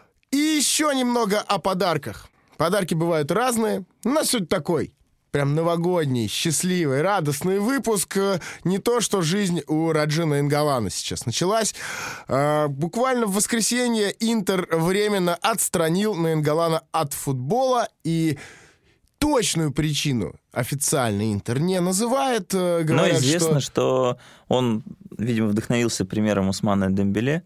Еще 0.75 0.93
немного 0.93 1.39
о 1.39 1.57
подарках. 1.57 2.27
Подарки 2.57 2.93
бывают 2.93 3.31
разные. 3.31 3.85
У 4.03 4.09
нас 4.09 4.27
сегодня 4.27 4.47
такой 4.47 4.93
прям 5.31 5.55
новогодний, 5.55 6.27
счастливый, 6.27 7.01
радостный 7.01 7.59
выпуск. 7.59 8.17
Э, 8.17 8.41
Не 8.65 8.79
то, 8.79 8.99
что 8.99 9.21
жизнь 9.21 9.61
у 9.67 9.93
Раджина 9.93 10.41
Ингалана 10.41 10.89
сейчас 10.89 11.25
началась. 11.25 11.75
А, 12.27 12.67
Буквально 12.67 13.25
в 13.25 13.35
воскресенье 13.35 14.13
Интер 14.19 14.67
временно 14.69 15.35
отстранил 15.35 16.13
Наингалана 16.13 16.81
от 16.91 17.13
футбола 17.13 17.87
и 18.03 18.37
точную 19.17 19.71
причину 19.71 20.35
официально 20.51 21.31
Интер 21.33 21.57
не 21.61 21.79
называет. 21.79 22.53
э, 22.53 22.79
Но 22.79 22.83
Говорят, 22.85 23.19
известно, 23.21 23.61
что... 23.61 23.71
что... 23.71 24.17
он, 24.49 24.83
видимо, 25.17 25.47
вдохновился 25.47 26.03
примером 26.03 26.49
Усмана 26.49 26.91
Дембеле 26.91 27.43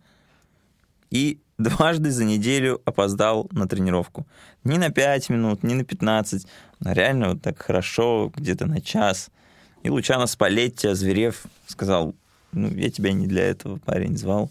и 1.12 1.40
дважды 1.60 2.10
за 2.10 2.26
неделю 2.26 2.82
опоздал 2.86 3.48
на 3.52 3.68
тренировку. 3.68 4.26
Не 4.64 4.78
на 4.78 4.90
5 4.90 5.30
минут, 5.30 5.64
не 5.64 5.76
на 5.76 5.84
15, 5.84 6.48
а 6.84 6.94
реально 6.94 7.30
вот 7.30 7.42
так 7.42 7.62
хорошо, 7.62 8.32
где-то 8.36 8.66
на 8.66 8.82
час. 8.82 9.30
И 9.84 9.90
Лучано 9.90 10.26
Спалетти, 10.28 10.88
озверев, 10.88 11.44
сказал, 11.68 12.16
ну, 12.52 12.70
я 12.70 12.90
тебя 12.90 13.14
не 13.14 13.28
для 13.28 13.44
этого, 13.44 13.78
парень, 13.78 14.18
звал. 14.18 14.50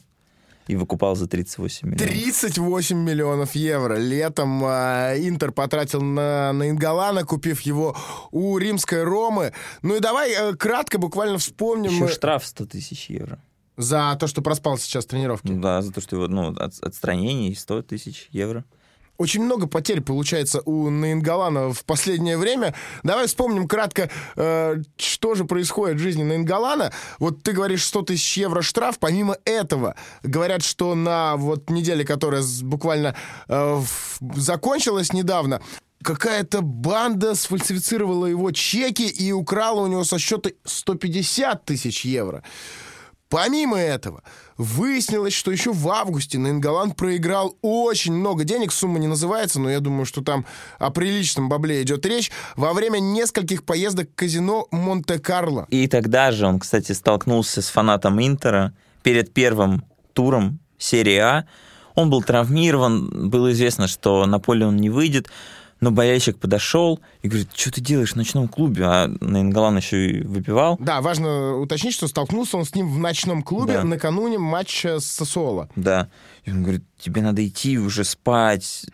И 0.69 0.77
выкупал 0.77 1.17
за 1.17 1.27
38 1.27 1.89
миллионов. 1.89 2.07
38 2.07 2.99
миллионов 2.99 3.55
евро. 3.55 3.97
Летом 3.97 4.63
а, 4.65 5.15
Интер 5.17 5.51
потратил 5.51 6.03
на, 6.03 6.53
на 6.53 6.69
Ингалана, 6.69 7.25
купив 7.25 7.63
его 7.63 7.97
у 8.33 8.59
римской 8.59 9.03
Ромы. 9.03 9.55
Ну 9.81 9.97
и 9.97 10.01
давай 10.01 10.33
э, 10.33 10.55
кратко 10.57 10.99
буквально 10.99 11.39
вспомним 11.39 11.91
Еще 11.91 12.05
э, 12.05 12.09
штраф 12.09 12.45
100 12.45 12.67
тысяч 12.67 13.09
евро. 13.09 13.39
За 13.79 14.17
то, 14.21 14.27
что 14.27 14.43
проспал 14.43 14.77
сейчас 14.77 15.07
тренировки. 15.07 15.53
Да, 15.53 15.81
за 15.81 15.93
то, 15.93 16.01
что 16.03 16.17
его, 16.17 16.29
ну, 16.29 16.49
от, 16.51 16.79
отстранение 16.83 17.53
и 17.53 17.55
100 17.55 17.83
тысяч 17.83 18.29
евро. 18.31 18.65
Очень 19.17 19.43
много 19.43 19.67
потерь 19.67 20.01
получается 20.01 20.63
у 20.65 20.91
Наингалана 20.91 21.73
в 21.73 21.85
последнее 21.85 22.37
время. 22.39 22.75
Давай 23.03 23.27
вспомним 23.27 23.67
кратко, 23.67 24.11
э, 24.37 24.77
что 24.97 25.35
же 25.35 25.45
происходит 25.45 25.97
в 25.97 26.03
жизни 26.03 26.23
Наингалана. 26.23 26.93
Вот 27.19 27.43
ты 27.43 27.53
говоришь 27.53 27.85
100 27.85 28.03
тысяч 28.03 28.37
евро 28.37 28.63
штраф. 28.63 28.99
Помимо 29.01 29.37
этого, 29.45 29.97
говорят, 30.23 30.63
что 30.63 30.95
на 30.95 31.37
вот 31.37 31.69
неделе, 31.69 32.05
которая 32.05 32.45
буквально 32.63 33.17
э, 33.49 33.83
закончилась 34.37 35.13
недавно, 35.13 35.63
какая-то 36.03 36.63
банда 36.63 37.35
сфальсифицировала 37.35 38.27
его 38.27 38.53
чеки 38.53 39.09
и 39.09 39.33
украла 39.33 39.81
у 39.81 39.87
него 39.89 40.05
со 40.05 40.21
счета 40.21 40.51
150 40.65 41.65
тысяч 41.65 42.05
евро. 42.05 42.45
Помимо 43.29 43.79
этого, 43.79 44.23
выяснилось, 44.57 45.35
что 45.35 45.51
еще 45.51 45.73
в 45.73 45.87
августе 45.91 46.39
Наингалан 46.39 46.93
проиграл 46.93 47.57
очень 47.61 48.15
много 48.15 48.45
денег, 48.45 48.73
сумма 48.73 48.99
не 48.99 49.07
называется, 49.07 49.61
но 49.61 49.71
я 49.71 49.81
думаю, 49.81 50.07
что 50.07 50.23
там 50.23 50.47
о 50.79 50.91
приличном 50.91 51.51
бабле 51.51 51.83
идет 51.83 52.07
речь, 52.07 52.31
во 52.57 52.73
время 52.73 52.99
нескольких 52.99 53.65
поездок 53.65 54.11
в 54.11 54.15
казино 54.15 54.67
Монте-Карло. 54.71 55.67
И 55.69 55.87
тогда 55.89 56.33
же 56.33 56.47
он, 56.47 56.59
кстати, 56.59 56.93
столкнулся 56.93 57.61
с 57.61 57.69
фанатом 57.69 58.19
Интера 58.25 58.73
перед 59.03 59.33
первым 59.35 59.85
туром 60.15 60.59
серии 60.79 61.19
А. 61.19 61.45
Он 61.95 62.11
был 62.11 62.23
травмирован, 62.23 63.29
было 63.29 63.53
известно, 63.53 63.89
что 63.89 64.25
на 64.25 64.39
поле 64.39 64.65
он 64.65 64.77
не 64.77 64.89
выйдет, 64.89 65.29
но 65.81 65.91
болельщик 65.91 66.39
подошел 66.39 67.01
и 67.23 67.29
говорит, 67.29 67.51
что 67.55 67.71
ты 67.73 67.81
делаешь 67.81 68.13
в 68.13 68.17
ночном 68.17 68.49
клубе? 68.49 68.85
А 68.85 69.09
Наингалан 69.21 69.77
еще 69.77 70.11
и 70.11 70.23
выпивал. 70.23 70.77
Да, 70.81 71.01
важно 71.01 71.57
уточнить, 71.57 71.95
что 71.95 72.09
столкнулся 72.09 72.57
он 72.57 72.65
с 72.65 72.75
ним 72.75 72.91
в 72.93 72.99
ночном 72.99 73.43
клубе 73.43 73.75
Да. 73.75 73.85
накануне 73.85 74.39
матча 74.39 74.99
с 75.01 75.07
Сосоло. 75.07 75.69
Да. 75.77 76.09
И 76.45 76.51
он 76.51 76.63
говорит, 76.63 76.85
тебе 76.99 77.23
надо 77.23 77.47
идти 77.47 77.79
уже 77.79 78.05
спать, 78.05 78.87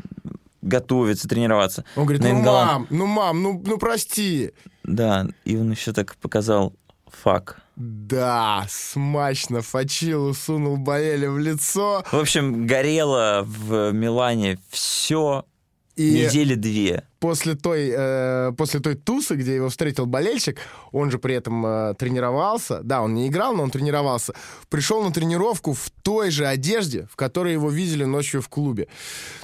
готовиться, 0.63 1.29
тренироваться. 1.29 1.85
Он 1.97 2.05
говорит, 2.05 2.23
ну, 2.23 2.29
Наингалан- 2.29 2.65
мам, 2.67 2.87
ну, 2.91 3.07
мам, 3.07 3.43
ну, 3.43 3.63
ну, 3.65 3.79
прости. 3.79 4.53
Да, 4.83 5.27
и 5.45 5.57
он 5.57 5.71
еще 5.71 5.93
так 5.93 6.17
показал 6.17 6.75
фак. 7.07 7.61
Да, 7.77 8.67
смачно 8.69 9.61
Фачилу 9.63 10.33
сунул 10.35 10.77
Баэля 10.77 11.31
в 11.31 11.39
лицо. 11.39 12.05
В 12.13 12.15
общем, 12.19 12.67
горело 12.67 13.43
в 13.45 13.91
Милане 13.93 14.59
все 14.71 15.45
И... 15.97 16.25
недели 16.25 16.55
две. 16.57 17.05
после 17.21 17.55
той, 17.55 17.93
э, 17.95 18.53
после 18.57 18.81
той 18.81 18.97
тусы, 18.97 19.37
где 19.37 19.55
его 19.55 19.69
встретил 19.69 20.07
болельщик, 20.07 20.59
он 20.91 21.11
же 21.11 21.19
при 21.19 21.35
этом 21.37 21.65
э, 21.65 21.95
тренировался. 21.95 22.81
Да, 22.83 23.03
он 23.03 23.15
не 23.15 23.29
играл, 23.29 23.55
но 23.55 23.63
он 23.63 23.71
тренировался. 23.71 24.35
Пришел 24.69 25.05
на 25.05 25.13
тренировку 25.13 25.73
в 25.73 25.91
той 26.03 26.31
же 26.31 26.47
одежде, 26.47 27.07
в 27.11 27.17
которой 27.17 27.53
его 27.53 27.71
видели 27.71 28.05
ночью 28.05 28.43
в 28.43 28.49
клубе. 28.49 28.89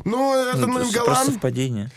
Ну, 0.05 0.35
это 0.35 0.67
Ну, 0.67 0.79
ну, 0.79 1.05
просто 1.05 1.33
совпадение. 1.33 1.91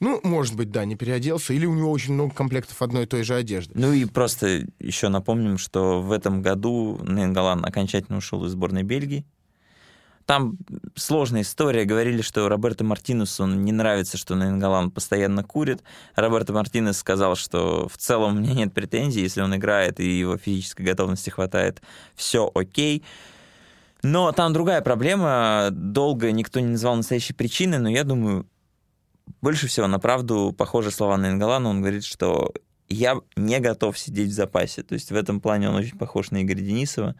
Ну, 0.00 0.20
может 0.22 0.54
быть, 0.54 0.70
да, 0.70 0.84
не 0.84 0.96
переоделся. 0.96 1.54
Или 1.54 1.66
у 1.66 1.74
него 1.74 1.90
очень 1.90 2.12
много 2.12 2.34
комплектов 2.34 2.82
одной 2.82 3.04
и 3.04 3.06
той 3.06 3.22
же 3.22 3.34
одежды. 3.34 3.72
Ну 3.74 3.92
и 3.92 4.04
просто 4.04 4.66
еще 4.78 5.08
напомним, 5.08 5.56
что 5.56 6.02
в 6.02 6.12
этом 6.12 6.42
году 6.42 7.00
Нейнгалан 7.02 7.64
окончательно 7.64 8.18
ушел 8.18 8.44
из 8.44 8.52
сборной 8.52 8.82
Бельгии. 8.82 9.24
Там 10.26 10.56
сложная 10.94 11.42
история. 11.42 11.84
Говорили, 11.84 12.22
что 12.22 12.48
Роберто 12.48 12.82
Мартинесу 12.82 13.46
не 13.46 13.72
нравится, 13.72 14.16
что 14.16 14.34
Нейнгалан 14.34 14.90
постоянно 14.90 15.44
курит. 15.44 15.82
Роберто 16.16 16.52
Мартинес 16.52 16.96
сказал, 16.96 17.36
что 17.36 17.88
в 17.88 17.98
целом 17.98 18.36
у 18.36 18.40
меня 18.40 18.54
нет 18.54 18.72
претензий, 18.72 19.20
если 19.20 19.42
он 19.42 19.54
играет 19.54 20.00
и 20.00 20.18
его 20.18 20.38
физической 20.38 20.82
готовности 20.82 21.28
хватает, 21.30 21.82
все 22.14 22.50
окей. 22.54 23.04
Но 24.02 24.32
там 24.32 24.52
другая 24.52 24.80
проблема. 24.80 25.68
Долго 25.70 26.32
никто 26.32 26.60
не 26.60 26.68
назвал 26.68 26.96
настоящей 26.96 27.34
причины, 27.34 27.78
но 27.78 27.90
я 27.90 28.04
думаю, 28.04 28.46
больше 29.40 29.66
всего 29.66 29.86
на 29.86 29.98
правду 29.98 30.54
похожи 30.56 30.90
слова 30.90 31.18
Нейнгалана. 31.18 31.68
Он 31.68 31.80
говорит, 31.80 32.04
что 32.04 32.52
я 32.88 33.16
не 33.36 33.60
готов 33.60 33.98
сидеть 33.98 34.30
в 34.30 34.34
запасе. 34.34 34.82
То 34.82 34.94
есть 34.94 35.10
в 35.10 35.16
этом 35.16 35.40
плане 35.40 35.68
он 35.68 35.76
очень 35.76 35.98
похож 35.98 36.30
на 36.30 36.42
Игоря 36.42 36.60
Денисова, 36.60 37.14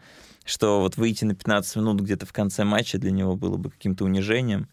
что 0.45 0.79
вот 0.79 0.97
выйти 0.97 1.25
на 1.25 1.33
15 1.35 1.75
минут 1.77 2.01
где-то 2.01 2.25
в 2.25 2.33
конце 2.33 2.63
матча 2.63 2.97
для 2.97 3.11
него 3.11 3.35
было 3.35 3.57
бы 3.57 3.71
каким-то 3.71 4.05
унижением. 4.05 4.67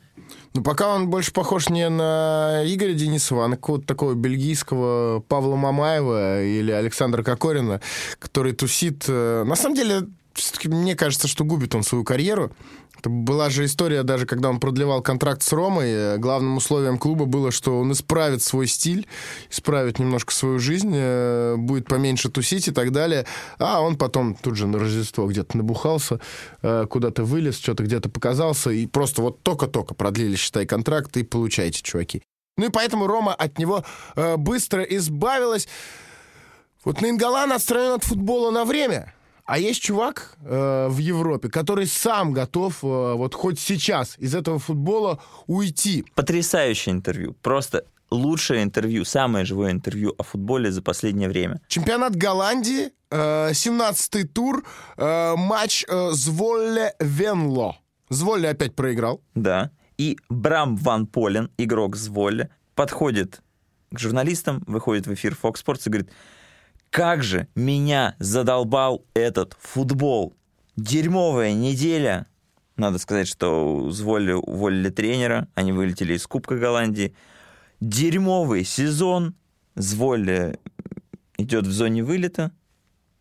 Ну, 0.55 0.63
пока 0.63 0.95
он 0.95 1.09
больше 1.09 1.33
похож 1.33 1.69
не 1.71 1.89
на 1.89 2.63
Игоря 2.67 2.93
Денисова, 2.93 3.47
а 3.47 3.49
на 3.49 3.57
какого-то 3.57 3.87
такого 3.87 4.15
бельгийского 4.15 5.21
Павла 5.21 5.57
Мамаева 5.57 6.43
или 6.45 6.71
Александра 6.71 7.23
Кокорина, 7.23 7.81
который 8.19 8.53
тусит. 8.53 9.05
э, 9.09 9.45
На 9.45 9.57
самом 9.57 9.75
деле, 9.75 10.03
все-таки 10.35 10.69
мне 10.69 10.95
кажется, 10.95 11.29
что 11.29 11.45
губит 11.45 11.75
он 11.75 11.83
свою 11.83 12.05
карьеру. 12.05 12.53
Это 12.99 13.11
была 13.11 13.51
же 13.51 13.65
история, 13.65 14.05
даже 14.05 14.27
когда 14.27 14.49
он 14.49 14.61
продлевал 14.61 15.03
контракт 15.03 15.43
с 15.43 15.53
Ромой, 15.53 15.91
э, 15.91 16.19
главным 16.19 16.59
условием 16.59 16.99
клуба 16.99 17.25
было, 17.25 17.51
что 17.51 17.81
он 17.81 17.91
исправит 17.91 18.43
свой 18.43 18.69
стиль, 18.69 19.09
исправит 19.51 19.99
немножко 19.99 20.33
свою 20.33 20.61
жизнь, 20.61 20.93
э, 20.95 21.57
будет 21.57 21.87
поменьше 21.87 22.31
тусить 22.31 22.69
и 22.69 22.71
так 22.71 22.93
далее. 22.93 23.27
А 23.59 23.81
он 23.81 23.97
потом 23.97 24.37
тут 24.37 24.57
же 24.57 24.69
на 24.69 24.79
Рождество 24.79 25.27
где-то 25.27 25.57
набухался, 25.57 26.21
э, 26.63 26.87
куда-то 26.89 27.25
вылез, 27.25 27.59
что-то 27.59 27.83
где-то 27.83 28.09
показался, 28.09 28.71
и 28.71 28.87
просто 28.87 29.23
вот 29.23 29.43
только-только 29.43 29.95
продлили, 29.95 30.37
считай, 30.37 30.65
контракт, 30.65 31.17
и 31.17 31.25
получайте, 31.25 31.83
чуваки. 31.83 32.23
Ну 32.57 32.67
и 32.67 32.71
поэтому 32.71 33.09
Рома 33.09 33.35
от 33.35 33.59
него 33.59 33.83
быстро 34.37 34.83
избавилась. 34.83 35.67
Вот 36.85 37.01
Наингалан 37.01 37.51
отстранен 37.53 37.95
от 37.95 38.05
футбола 38.05 38.51
на 38.51 38.65
время. 38.65 39.13
А 39.53 39.59
есть 39.59 39.83
чувак 39.83 40.39
э, 40.47 40.89
в 40.89 40.97
Европе, 40.97 41.51
который 41.51 41.87
сам 41.87 42.33
готов 42.33 42.83
э, 42.83 42.87
вот 42.87 43.35
хоть 43.35 43.61
сейчас 43.61 44.17
из 44.17 44.35
этого 44.35 44.59
футбола 44.59 45.19
уйти. 45.47 46.07
Потрясающее 46.15 46.95
интервью. 46.95 47.37
Просто 47.43 47.85
лучшее 48.11 48.63
интервью, 48.63 49.05
самое 49.05 49.45
живое 49.45 49.73
интервью 49.73 50.15
о 50.17 50.23
футболе 50.23 50.73
за 50.73 50.81
последнее 50.81 51.29
время. 51.29 51.61
Чемпионат 51.69 52.17
Голландии, 52.17 52.93
э, 53.11 53.51
17-й 53.51 54.25
тур, 54.25 54.65
э, 54.97 55.35
матч 55.37 55.85
э, 55.87 56.13
Зволле 56.13 56.95
Венло. 56.99 57.77
Зволле 58.09 58.49
опять 58.49 58.75
проиграл. 58.75 59.21
Да. 59.35 59.71
И 59.99 60.17
Брам 60.31 60.77
Ван 60.77 61.07
Полен, 61.07 61.51
игрок 61.59 61.97
Зволле, 61.97 62.49
подходит 62.75 63.43
к 63.91 63.99
журналистам, 63.99 64.65
выходит 64.67 65.07
в 65.07 65.13
эфир 65.13 65.37
Fox 65.43 65.63
Sports 65.63 65.83
и 65.85 65.91
говорит, 65.91 66.11
как 66.93 67.23
же 67.23 67.49
меня 67.55 68.17
задолбал 68.19 69.07
этот 69.15 69.57
футбол. 69.59 70.37
Дерьмовая 70.77 71.55
неделя. 71.55 72.27
Надо 72.77 72.99
сказать, 72.99 73.27
что 73.27 73.89
Зволле 73.89 74.37
уволили 74.37 74.91
тренера, 74.91 75.49
они 75.55 75.73
вылетели 75.73 76.13
из 76.13 76.27
Кубка 76.27 76.59
Голландии. 76.59 77.15
Дерьмовый 77.81 78.65
сезон. 78.65 79.35
Зволле 79.75 80.59
идет 81.39 81.67
в 81.67 81.73
зоне 81.73 82.05
вылета. 82.05 82.53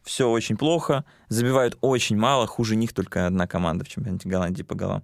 Все 0.04 0.30
очень 0.30 0.58
плохо. 0.58 1.06
Забивают 1.30 1.78
очень 1.80 2.18
мало. 2.18 2.48
Хуже 2.48 2.76
них 2.76 2.92
только 2.92 3.26
одна 3.26 3.48
команда 3.48 3.86
в 3.86 3.88
чемпионате 3.88 4.28
Голландии 4.28 4.64
по 4.64 4.76
голам. 4.76 5.04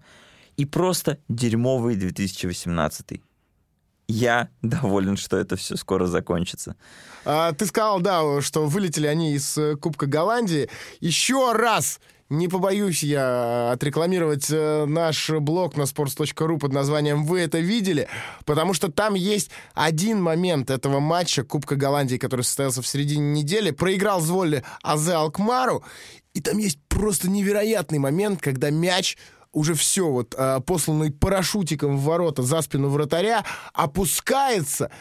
И 0.57 0.65
просто 0.65 1.19
дерьмовый 1.29 1.95
2018. 1.95 3.21
Я 4.07 4.49
доволен, 4.61 5.17
что 5.17 5.37
это 5.37 5.55
все 5.55 5.75
скоро 5.75 6.05
закончится. 6.05 6.75
А, 7.25 7.51
ты 7.51 7.65
сказал, 7.65 7.99
да, 7.99 8.41
что 8.41 8.65
вылетели 8.65 9.07
они 9.07 9.33
из 9.33 9.57
э, 9.57 9.75
Кубка 9.75 10.05
Голландии. 10.05 10.69
Еще 11.01 11.51
раз 11.51 11.99
не 12.29 12.47
побоюсь 12.47 13.03
я 13.03 13.71
отрекламировать 13.71 14.47
э, 14.49 14.85
наш 14.85 15.29
блог 15.29 15.77
на 15.77 15.83
sports.ru 15.83 16.57
под 16.57 16.73
названием 16.73 17.25
«Вы 17.25 17.39
это 17.39 17.59
видели?», 17.59 18.09
потому 18.45 18.73
что 18.73 18.91
там 18.91 19.13
есть 19.13 19.49
один 19.73 20.21
момент 20.21 20.69
этого 20.69 20.99
матча 20.99 21.43
Кубка 21.43 21.75
Голландии, 21.75 22.17
который 22.17 22.41
состоялся 22.41 22.81
в 22.81 22.87
середине 22.87 23.41
недели. 23.41 23.71
Проиграл 23.71 24.19
Зволли 24.19 24.63
Азе 24.83 25.13
Алкмару, 25.13 25.83
и 26.33 26.41
там 26.41 26.57
есть 26.57 26.79
просто 26.87 27.29
невероятный 27.29 27.99
момент, 27.99 28.41
когда 28.41 28.69
мяч 28.71 29.17
уже 29.57 29.73
все, 29.73 30.07
вот 30.07 30.35
э, 30.37 30.59
посланный 30.65 31.11
парашютиком 31.11 31.97
в 31.97 32.03
ворота 32.03 32.43
за 32.43 32.61
спину 32.61 32.89
вратаря, 32.89 33.43
опускается, 33.73 34.91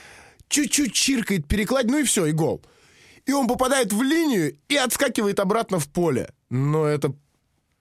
чуть-чуть 0.48 0.94
чиркает 0.94 1.46
перекладь, 1.46 1.86
ну 1.86 1.98
и 1.98 2.04
все, 2.04 2.26
и 2.26 2.32
гол. 2.32 2.62
И 3.26 3.32
он 3.32 3.48
попадает 3.48 3.92
в 3.92 4.02
линию 4.02 4.56
и 4.68 4.76
отскакивает 4.76 5.40
обратно 5.40 5.78
в 5.78 5.88
поле. 5.88 6.30
Но 6.48 6.86
это 6.86 7.14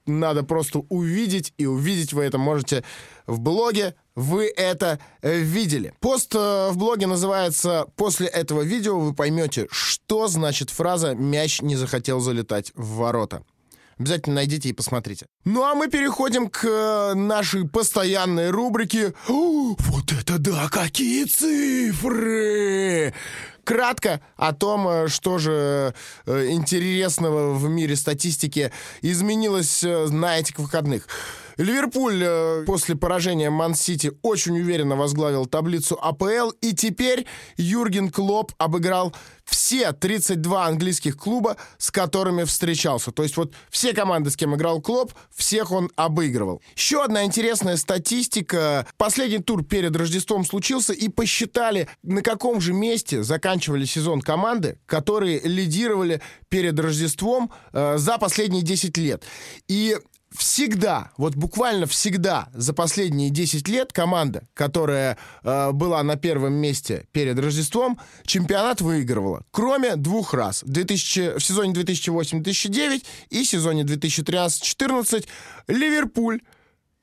надо 0.05 0.43
просто 0.43 0.79
увидеть, 0.89 1.53
и 1.57 1.65
увидеть 1.65 2.13
вы 2.13 2.23
это 2.23 2.37
можете 2.37 2.83
в 3.25 3.39
блоге. 3.39 3.95
Вы 4.15 4.47
это 4.47 4.99
э, 5.21 5.39
видели. 5.39 5.93
Пост 5.99 6.33
э, 6.35 6.69
в 6.71 6.77
блоге 6.77 7.05
называется 7.05 7.85
«После 7.95 8.27
этого 8.27 8.61
видео 8.61 8.99
вы 8.99 9.13
поймете, 9.13 9.67
что 9.71 10.27
значит 10.27 10.69
фраза 10.69 11.15
«мяч 11.15 11.61
не 11.61 11.75
захотел 11.75 12.19
залетать 12.19 12.71
в 12.75 12.95
ворота». 12.95 13.43
Обязательно 13.97 14.35
найдите 14.35 14.69
и 14.69 14.73
посмотрите. 14.73 15.25
Ну 15.45 15.63
а 15.63 15.73
мы 15.73 15.87
переходим 15.87 16.49
к 16.49 16.65
э, 16.65 17.13
нашей 17.13 17.67
постоянной 17.67 18.49
рубрике 18.49 19.13
«О, 19.29 19.75
«Вот 19.77 20.11
это 20.11 20.37
да, 20.37 20.67
какие 20.69 21.23
цифры!» 21.23 23.13
Кратко 23.63 24.21
о 24.35 24.53
том, 24.53 24.87
э, 24.87 25.07
что 25.07 25.37
же 25.37 25.93
э, 26.25 26.47
интересного 26.49 27.53
в 27.53 27.69
мире 27.69 27.95
статистики 27.95 28.73
изменилось 29.01 29.81
на 29.83 30.39
этих 30.39 30.59
выходных. 30.59 31.07
Ливерпуль 31.57 32.21
э, 32.23 32.63
после 32.65 32.95
поражения 32.95 33.49
Ман-Сити 33.49 34.11
очень 34.21 34.59
уверенно 34.59 34.95
возглавил 34.95 35.45
таблицу 35.45 35.97
АПЛ, 36.01 36.51
и 36.61 36.73
теперь 36.73 37.25
Юрген 37.57 38.09
Клоп 38.09 38.51
обыграл 38.57 39.13
все 39.45 39.91
32 39.91 40.65
английских 40.65 41.17
клуба, 41.17 41.57
с 41.77 41.91
которыми 41.91 42.43
встречался. 42.43 43.11
То 43.11 43.23
есть 43.23 43.37
вот 43.37 43.53
все 43.69 43.93
команды, 43.93 44.31
с 44.31 44.35
кем 44.35 44.55
играл 44.55 44.81
Клоп, 44.81 45.13
всех 45.33 45.71
он 45.71 45.91
обыгрывал. 45.95 46.61
Еще 46.75 47.03
одна 47.03 47.23
интересная 47.23 47.77
статистика. 47.77 48.87
Последний 48.97 49.39
тур 49.39 49.63
перед 49.63 49.95
Рождеством 49.95 50.45
случился, 50.45 50.93
и 50.93 51.09
посчитали, 51.09 51.87
на 52.03 52.21
каком 52.21 52.59
же 52.59 52.73
месте 52.73 53.23
заканчивали 53.23 53.85
сезон 53.85 54.21
команды, 54.21 54.77
которые 54.85 55.39
лидировали 55.41 56.21
перед 56.49 56.79
Рождеством 56.79 57.51
э, 57.71 57.97
за 57.97 58.17
последние 58.17 58.63
10 58.63 58.97
лет. 58.97 59.23
И 59.67 59.97
всегда, 60.37 61.11
вот 61.17 61.35
буквально 61.35 61.85
всегда 61.85 62.49
за 62.53 62.73
последние 62.73 63.29
10 63.29 63.67
лет 63.67 63.93
команда, 63.93 64.47
которая 64.53 65.17
э, 65.43 65.71
была 65.71 66.01
на 66.03 66.15
первом 66.15 66.53
месте 66.53 67.07
перед 67.11 67.39
Рождеством, 67.39 67.99
чемпионат 68.25 68.81
выигрывала. 68.81 69.43
Кроме 69.51 69.95
двух 69.95 70.33
раз. 70.33 70.63
2000, 70.65 71.37
в 71.37 71.43
сезоне 71.43 71.73
2008-2009 71.73 73.03
и 73.29 73.43
сезоне 73.43 73.83
2013-2014 73.83 75.25
Ливерпуль 75.67 76.41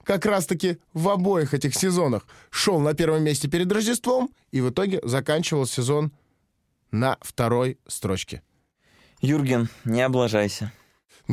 как 0.05 0.27
раз-таки 0.27 0.79
в 0.93 1.09
обоих 1.09 1.55
этих 1.55 1.75
сезонах 1.75 2.27
шел 2.51 2.81
на 2.81 2.95
первом 2.95 3.23
месте 3.23 3.49
перед 3.49 3.71
Рождеством 3.71 4.31
и 4.51 4.61
в 4.61 4.71
итоге 4.71 5.01
заканчивал 5.03 5.67
сезон 5.67 6.13
на 6.91 7.17
второй 7.21 7.79
строчке. 7.87 8.43
Юрген, 9.21 9.69
не 9.85 10.03
облажайся. 10.03 10.73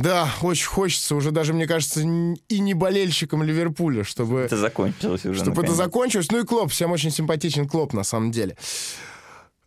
Да, 0.02 0.30
очень 0.40 0.66
хочется, 0.66 1.14
уже 1.14 1.30
даже, 1.30 1.52
мне 1.52 1.66
кажется, 1.66 2.00
и 2.00 2.60
не 2.60 2.72
болельщиком 2.74 3.42
Ливерпуля, 3.42 4.02
чтобы... 4.02 4.40
Это 4.40 4.56
закончилось 4.56 5.26
уже. 5.26 5.34
Чтобы 5.34 5.50
наконец. 5.50 5.70
это 5.70 5.76
закончилось. 5.76 6.30
Ну 6.30 6.40
и 6.40 6.44
Клоп, 6.44 6.70
всем 6.70 6.92
очень 6.92 7.10
симпатичен 7.10 7.68
Клоп, 7.68 7.92
на 7.92 8.02
самом 8.02 8.30
деле. 8.30 8.56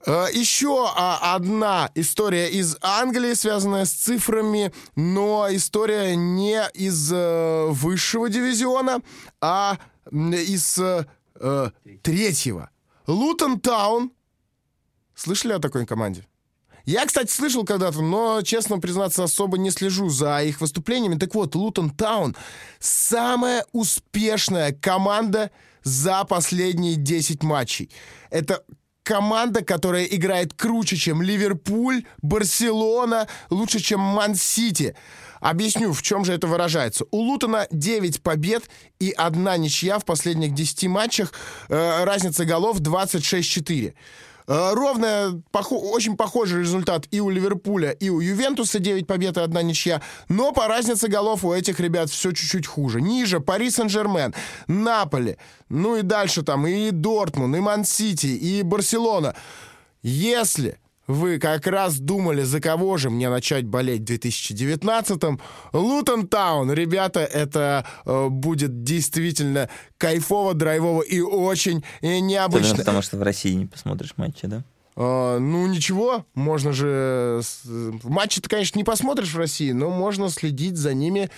Э, 0.07 0.25
Еще 0.33 0.87
а, 0.95 1.35
одна 1.35 1.91
история 1.93 2.49
из 2.49 2.77
Англии, 2.81 3.33
связанная 3.33 3.85
с 3.85 3.91
цифрами, 3.91 4.73
но 4.95 5.47
история 5.51 6.15
не 6.15 6.67
из 6.73 7.11
э, 7.13 7.67
высшего 7.69 8.27
дивизиона, 8.27 9.01
а 9.39 9.77
из 10.11 10.79
э, 10.79 11.71
третьего. 12.01 12.71
Лутон 13.05 13.59
Таун. 13.59 14.11
Слышали 15.13 15.53
о 15.53 15.59
такой 15.59 15.85
команде? 15.85 16.25
Я, 16.85 17.05
кстати, 17.05 17.31
слышал 17.31 17.63
когда-то, 17.63 18.01
но, 18.01 18.41
честно 18.41 18.79
признаться, 18.79 19.23
особо 19.23 19.57
не 19.57 19.71
слежу 19.71 20.09
за 20.09 20.43
их 20.43 20.59
выступлениями. 20.59 21.17
Так 21.17 21.33
вот, 21.33 21.55
Лутон 21.55 21.89
Таун— 21.89 22.35
самая 22.79 23.65
успешная 23.71 24.73
команда 24.73 25.51
за 25.83 26.25
последние 26.25 26.95
10 26.95 27.41
матчей. 27.43 27.89
Это 28.29 28.63
команда, 29.03 29.63
которая 29.63 30.05
играет 30.05 30.53
круче, 30.53 30.97
чем 30.97 31.21
Ливерпуль, 31.21 32.03
Барселона, 32.21 33.27
лучше, 33.49 33.79
чем 33.79 33.99
Ман-Сити. 33.99 34.95
Объясню, 35.39 35.91
в 35.91 36.01
чем 36.01 36.23
же 36.23 36.33
это 36.33 36.47
выражается. 36.47 37.05
У 37.11 37.17
Лутона 37.17 37.67
9 37.69 38.21
побед 38.21 38.63
и 38.99 39.11
одна 39.11 39.57
ничья 39.57 39.99
в 39.99 40.05
последних 40.05 40.53
10 40.53 40.87
матчах. 40.87 41.33
Э, 41.67 42.05
разница 42.05 42.45
голов 42.45 42.79
26-4. 42.79 43.93
Э, 44.47 44.73
ровно, 44.73 45.41
похо 45.51 45.73
очень 45.73 46.17
похожий 46.17 46.61
результат 46.61 47.07
и 47.11 47.19
у 47.19 47.29
Ливерпуля, 47.29 47.91
и 47.91 48.09
у 48.09 48.19
Ювентуса 48.19 48.79
9 48.79 49.07
побед 49.07 49.37
и 49.37 49.41
одна 49.41 49.61
ничья, 49.61 50.01
но 50.29 50.51
по 50.51 50.67
разнице 50.67 51.07
голов 51.07 51.45
у 51.45 51.53
этих 51.53 51.79
ребят 51.79 52.09
все 52.09 52.31
чуть-чуть 52.31 52.67
хуже. 52.67 53.01
Ниже 53.01 53.39
Пари 53.39 53.69
Сен-Жермен, 53.69 54.33
Наполи, 54.67 55.37
ну 55.69 55.95
и 55.95 56.01
дальше 56.01 56.43
там 56.43 56.67
и 56.67 56.91
Дортмунд, 56.91 57.55
и 57.55 57.59
Ман-Сити, 57.59 58.27
и 58.27 58.63
Барселона. 58.63 59.35
Если 60.01 60.77
вы 61.07 61.39
как 61.39 61.67
раз 61.67 61.99
думали, 61.99 62.43
за 62.43 62.59
кого 62.59 62.97
же 62.97 63.09
мне 63.09 63.29
начать 63.29 63.65
болеть 63.65 64.01
в 64.01 64.13
2019-м. 64.13 65.39
Лутон 65.73 66.27
Таун, 66.27 66.71
ребята, 66.71 67.21
это 67.21 67.85
э, 68.05 68.27
будет 68.29 68.83
действительно 68.83 69.69
кайфово, 69.97 70.53
драйвово 70.53 71.01
и 71.01 71.19
очень 71.19 71.83
э, 72.01 72.19
необычно. 72.19 72.67
Особенно 72.67 72.85
потому 72.85 73.01
что 73.01 73.17
в 73.17 73.23
России 73.23 73.53
не 73.53 73.65
посмотришь 73.65 74.13
матчи, 74.17 74.47
да? 74.47 74.63
Uh, 74.95 75.39
ну 75.39 75.65
ничего, 75.65 76.23
можно 76.35 76.71
же... 76.71 77.41
Матчи 78.03 78.39
ты, 78.41 78.47
конечно, 78.47 78.77
не 78.77 78.83
посмотришь 78.83 79.33
в 79.33 79.37
России, 79.37 79.71
но 79.71 79.89
можно 79.89 80.29
следить 80.29 80.77
за 80.77 80.93
ними, 80.93 81.31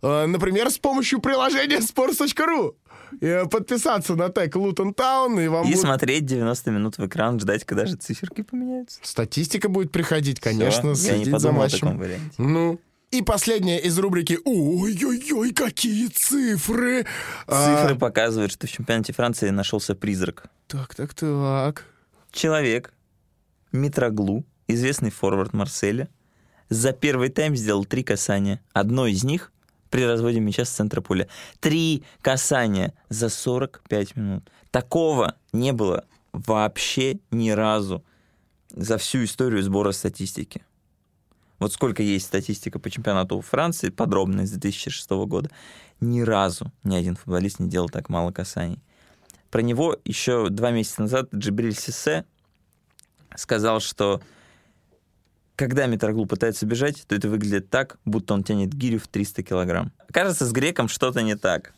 uh, 0.00 0.24
например, 0.24 0.70
с 0.70 0.78
помощью 0.78 1.20
приложения 1.20 1.80
sports.ru 1.80 2.72
и 2.72 2.72
подписаться 3.20 4.16
на 4.16 4.28
тег 4.28 4.56
Лутон 4.56 4.94
Таун, 4.94 5.38
и 5.38 5.48
вам 5.48 5.64
И 5.64 5.70
будет... 5.70 5.80
смотреть 5.80 6.26
90 6.26 6.70
минут 6.70 6.98
в 6.98 7.06
экран, 7.06 7.38
ждать, 7.40 7.64
когда 7.64 7.86
же 7.86 7.96
циферки 7.96 8.42
поменяются. 8.42 9.00
Статистика 9.02 9.68
будет 9.68 9.92
приходить, 9.92 10.40
конечно, 10.40 10.94
Все? 10.94 11.10
следить 11.10 11.26
Я 11.26 11.32
не 11.32 11.38
за 11.38 11.52
матчем. 11.52 12.02
Ну, 12.38 12.80
и 13.12 13.20
последняя 13.20 13.78
из 13.78 13.98
рубрики 13.98 14.38
«Ой-ой-ой, 14.42 15.52
какие 15.52 16.08
цифры!» 16.08 17.04
Цифры 17.46 17.94
а... 17.94 17.94
показывают, 17.94 18.52
что 18.52 18.66
в 18.66 18.70
чемпионате 18.70 19.12
Франции 19.12 19.50
нашелся 19.50 19.94
призрак. 19.94 20.44
Так, 20.66 20.94
так, 20.94 21.12
так. 21.12 21.84
Человек, 22.30 22.94
Митроглу, 23.70 24.46
известный 24.66 25.10
форвард 25.10 25.52
Марселя, 25.52 26.08
за 26.70 26.92
первый 26.92 27.28
тайм 27.28 27.54
сделал 27.54 27.84
три 27.84 28.02
касания. 28.02 28.62
Одно 28.72 29.06
из 29.06 29.24
них 29.24 29.51
при 29.92 30.06
разводе 30.06 30.40
мяча 30.40 30.64
с 30.64 30.70
центра 30.70 31.02
поля. 31.02 31.28
Три 31.60 32.02
касания 32.22 32.94
за 33.10 33.28
45 33.28 34.16
минут. 34.16 34.50
Такого 34.70 35.36
не 35.52 35.72
было 35.72 36.06
вообще 36.32 37.18
ни 37.30 37.50
разу 37.50 38.02
за 38.70 38.96
всю 38.96 39.24
историю 39.24 39.62
сбора 39.62 39.92
статистики. 39.92 40.64
Вот 41.58 41.74
сколько 41.74 42.02
есть 42.02 42.24
статистика 42.24 42.78
по 42.78 42.90
чемпионату 42.90 43.38
Франции, 43.42 43.90
подробная, 43.90 44.46
с 44.46 44.50
2006 44.52 45.10
года, 45.10 45.50
ни 46.00 46.22
разу 46.22 46.72
ни 46.84 46.96
один 46.96 47.14
футболист 47.14 47.60
не 47.60 47.68
делал 47.68 47.90
так 47.90 48.08
мало 48.08 48.32
касаний. 48.32 48.82
Про 49.50 49.60
него 49.60 49.98
еще 50.06 50.48
два 50.48 50.70
месяца 50.70 51.02
назад 51.02 51.28
Джибриль 51.34 51.76
Сисе 51.76 52.24
сказал, 53.36 53.80
что 53.80 54.22
когда 55.62 55.86
Митроглу 55.86 56.26
пытается 56.26 56.66
бежать, 56.66 57.04
то 57.06 57.14
это 57.14 57.28
выглядит 57.28 57.70
так, 57.70 57.96
будто 58.04 58.34
он 58.34 58.42
тянет 58.42 58.74
гирю 58.74 58.98
в 58.98 59.06
300 59.06 59.44
килограмм. 59.44 59.92
Кажется, 60.10 60.44
с 60.44 60.50
греком 60.50 60.88
что-то 60.88 61.22
не 61.22 61.36
так. 61.36 61.72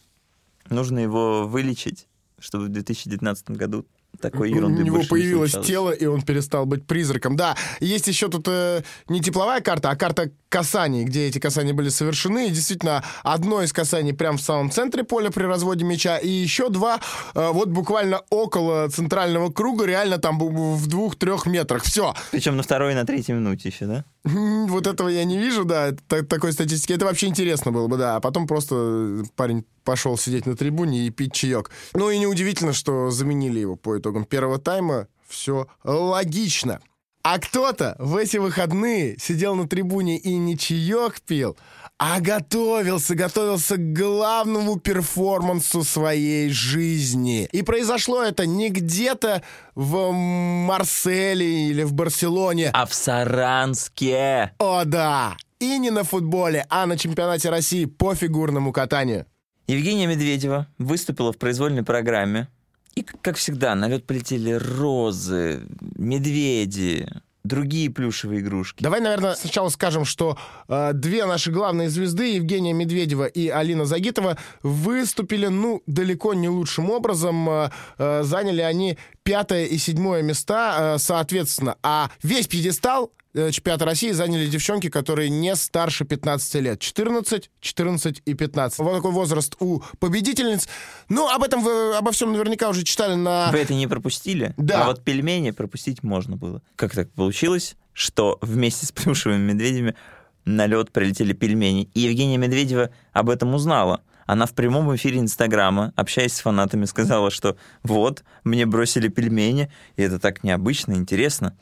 Нужно 0.70 1.00
его 1.00 1.46
вылечить, 1.46 2.08
чтобы 2.38 2.64
в 2.64 2.68
2019 2.70 3.50
году 3.50 3.84
такой 4.18 4.50
ерунды 4.50 4.80
У 4.80 4.86
него 4.86 4.98
не 4.98 5.04
появилось 5.04 5.50
случалось. 5.50 5.68
тело, 5.68 5.90
и 5.90 6.06
он 6.06 6.22
перестал 6.22 6.64
быть 6.64 6.86
призраком. 6.86 7.36
Да, 7.36 7.58
есть 7.78 8.06
еще 8.06 8.30
тут 8.30 8.48
э, 8.48 8.82
не 9.10 9.20
тепловая 9.20 9.60
карта, 9.60 9.90
а 9.90 9.96
карта 9.96 10.30
касаний, 10.54 11.02
где 11.02 11.26
эти 11.26 11.40
касания 11.40 11.74
были 11.74 11.88
совершены. 11.88 12.46
И 12.46 12.50
действительно, 12.50 13.02
одно 13.24 13.60
из 13.60 13.72
касаний 13.72 14.14
прямо 14.14 14.38
в 14.38 14.40
самом 14.40 14.70
центре 14.70 15.02
поля 15.02 15.30
при 15.30 15.42
разводе 15.42 15.84
мяча, 15.84 16.16
и 16.16 16.28
еще 16.28 16.68
два 16.68 17.00
э, 17.34 17.50
вот 17.52 17.70
буквально 17.70 18.22
около 18.30 18.88
центрального 18.88 19.50
круга, 19.50 19.84
реально 19.84 20.18
там 20.18 20.38
в 20.38 20.86
двух-трех 20.86 21.46
метрах. 21.46 21.82
Все. 21.82 22.14
Причем 22.30 22.56
на 22.56 22.62
второй 22.62 22.92
и 22.92 22.94
на 22.94 23.04
третьей 23.04 23.34
минуте 23.34 23.68
еще, 23.68 23.86
да? 23.86 24.04
Вот 24.22 24.86
этого 24.86 25.08
я 25.08 25.24
не 25.24 25.38
вижу, 25.38 25.64
да, 25.64 25.90
та- 26.06 26.22
такой 26.22 26.52
статистики. 26.52 26.92
Это 26.92 27.04
вообще 27.04 27.26
интересно 27.26 27.72
было 27.72 27.88
бы, 27.88 27.96
да. 27.96 28.14
А 28.14 28.20
потом 28.20 28.46
просто 28.46 29.24
парень 29.34 29.64
пошел 29.82 30.16
сидеть 30.16 30.46
на 30.46 30.54
трибуне 30.56 31.06
и 31.06 31.10
пить 31.10 31.32
чаек. 31.32 31.70
Ну 31.94 32.10
и 32.10 32.18
неудивительно, 32.18 32.72
что 32.72 33.10
заменили 33.10 33.58
его 33.58 33.74
по 33.74 33.98
итогам 33.98 34.24
первого 34.24 34.58
тайма. 34.58 35.08
Все 35.28 35.66
логично. 35.82 36.78
А 37.24 37.38
кто-то 37.38 37.96
в 37.98 38.16
эти 38.16 38.36
выходные 38.36 39.16
сидел 39.18 39.54
на 39.54 39.66
трибуне 39.66 40.18
и 40.18 40.36
не 40.36 40.58
чаек 40.58 41.22
пил, 41.22 41.56
а 41.98 42.20
готовился, 42.20 43.14
готовился 43.14 43.78
к 43.78 43.92
главному 43.94 44.78
перформансу 44.78 45.84
своей 45.84 46.50
жизни. 46.50 47.48
И 47.50 47.62
произошло 47.62 48.22
это 48.22 48.44
не 48.44 48.68
где-то 48.68 49.42
в 49.74 50.12
Марселе 50.12 51.70
или 51.70 51.82
в 51.82 51.94
Барселоне, 51.94 52.68
А 52.74 52.84
в 52.84 52.92
Саранске 52.92 54.52
о, 54.58 54.84
да! 54.84 55.38
И 55.60 55.78
не 55.78 55.88
на 55.88 56.04
футболе, 56.04 56.66
а 56.68 56.84
на 56.84 56.98
чемпионате 56.98 57.48
России 57.48 57.86
по 57.86 58.14
фигурному 58.14 58.70
катанию. 58.70 59.24
Евгения 59.66 60.06
Медведева 60.06 60.66
выступила 60.76 61.32
в 61.32 61.38
произвольной 61.38 61.84
программе. 61.84 62.48
И, 62.94 63.02
как 63.02 63.36
всегда, 63.36 63.74
на 63.74 63.88
лед 63.88 64.06
полетели 64.06 64.52
розы, 64.52 65.62
медведи, 65.96 67.08
другие 67.44 67.90
плюшевые 67.90 68.40
игрушки. 68.40 68.82
Давай, 68.82 69.00
наверное, 69.00 69.34
сначала 69.34 69.68
скажем, 69.68 70.04
что 70.04 70.38
э, 70.68 70.92
две 70.94 71.26
наши 71.26 71.50
главные 71.50 71.90
звезды, 71.90 72.34
Евгения 72.34 72.72
Медведева 72.72 73.26
и 73.26 73.48
Алина 73.48 73.84
Загитова, 73.84 74.38
выступили, 74.62 75.46
ну, 75.48 75.82
далеко 75.86 76.34
не 76.34 76.48
лучшим 76.48 76.90
образом. 76.90 77.48
Э, 77.48 77.70
э, 77.98 78.22
заняли 78.22 78.62
они 78.62 78.98
пятое 79.24 79.64
и 79.64 79.78
седьмое 79.78 80.22
места, 80.22 80.94
э, 80.94 80.98
соответственно. 80.98 81.76
А 81.82 82.10
весь 82.22 82.46
пьедестал 82.46 83.10
э, 83.34 83.50
чемпионата 83.50 83.86
России 83.86 84.12
заняли 84.12 84.46
девчонки, 84.46 84.90
которые 84.90 85.30
не 85.30 85.56
старше 85.56 86.04
15 86.04 86.54
лет. 86.62 86.78
14, 86.78 87.50
14 87.60 88.22
и 88.24 88.34
15. 88.34 88.78
Вот 88.78 88.96
такой 88.96 89.10
возраст 89.10 89.56
у 89.58 89.82
победительниц. 89.98 90.68
Ну, 91.08 91.28
об 91.28 91.42
этом 91.42 91.62
вы 91.64 91.96
обо 91.96 92.12
всем 92.12 92.32
наверняка 92.32 92.68
уже 92.68 92.84
читали 92.84 93.14
на... 93.14 93.50
Вы 93.50 93.58
это 93.58 93.74
не 93.74 93.86
пропустили? 93.86 94.54
Да. 94.56 94.84
А 94.84 94.86
вот 94.86 95.02
пельмени 95.02 95.50
пропустить 95.50 96.02
можно 96.02 96.36
было. 96.36 96.62
Как 96.76 96.94
так 96.94 97.10
получилось, 97.10 97.76
что 97.92 98.38
вместе 98.42 98.86
с 98.86 98.92
плюшевыми 98.92 99.52
медведями 99.52 99.96
на 100.44 100.66
лед 100.66 100.92
прилетели 100.92 101.32
пельмени? 101.32 101.88
И 101.94 102.00
Евгения 102.00 102.36
Медведева 102.36 102.90
об 103.12 103.30
этом 103.30 103.54
узнала. 103.54 104.02
Она 104.26 104.46
в 104.46 104.52
прямом 104.52 104.94
эфире 104.96 105.18
Инстаграма, 105.18 105.92
общаясь 105.96 106.34
с 106.34 106.40
фанатами, 106.40 106.84
сказала, 106.84 107.30
что 107.30 107.56
вот, 107.82 108.24
мне 108.44 108.66
бросили 108.66 109.08
пельмени, 109.08 109.70
и 109.96 110.02
это 110.02 110.18
так 110.18 110.44
необычно, 110.44 110.94
интересно. 110.94 111.56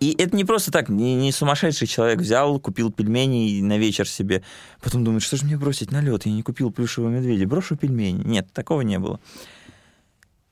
И 0.00 0.14
это 0.18 0.36
не 0.36 0.44
просто 0.44 0.70
так, 0.70 0.88
не, 0.88 1.14
не 1.14 1.32
сумасшедший 1.32 1.86
человек 1.86 2.18
взял, 2.18 2.58
купил 2.58 2.92
пельмени 2.92 3.62
на 3.62 3.78
вечер 3.78 4.06
себе, 4.06 4.42
потом 4.82 5.04
думает, 5.04 5.22
что 5.22 5.36
же 5.36 5.46
мне 5.46 5.56
бросить 5.56 5.92
на 5.92 6.00
лед, 6.00 6.26
я 6.26 6.32
не 6.32 6.42
купил 6.42 6.70
плюшевого 6.70 7.10
медведя, 7.10 7.46
брошу 7.46 7.76
пельмени. 7.76 8.22
Нет, 8.24 8.52
такого 8.52 8.82
не 8.82 8.98
было. 8.98 9.20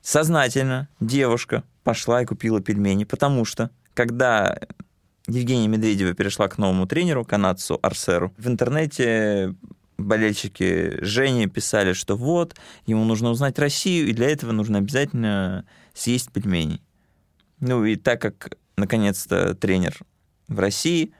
Сознательно 0.01 0.88
девушка 1.01 1.64
пошла 1.85 2.22
и 2.22 2.27
купила 2.27 2.61
пельмени, 2.61 3.05
потому 3.05 3.44
что, 3.44 3.70
когда 3.94 4.59
Евгения 5.29 5.68
Медведева 5.68 6.14
перешла 6.14 6.48
к 6.48 6.59
новому 6.59 6.87
тренеру, 6.87 7.25
канадцу 7.25 7.79
Арсеру, 7.83 8.33
в 8.38 8.48
интернете 8.48 9.55
болельщики 10.02 11.02
Жени 11.02 11.46
писали, 11.46 11.92
что 11.92 12.16
вот, 12.16 12.56
ему 12.86 13.04
нужно 13.04 13.30
узнать 13.30 13.58
Россию, 13.58 14.08
и 14.08 14.12
для 14.12 14.30
этого 14.30 14.52
нужно 14.52 14.78
обязательно 14.78 15.64
съесть 15.94 16.30
пельмени. 16.32 16.80
Ну 17.60 17.84
и 17.84 17.96
так 17.96 18.20
как, 18.20 18.56
наконец-то, 18.76 19.54
тренер 19.54 19.98
в 20.48 20.58
России, 20.58 21.12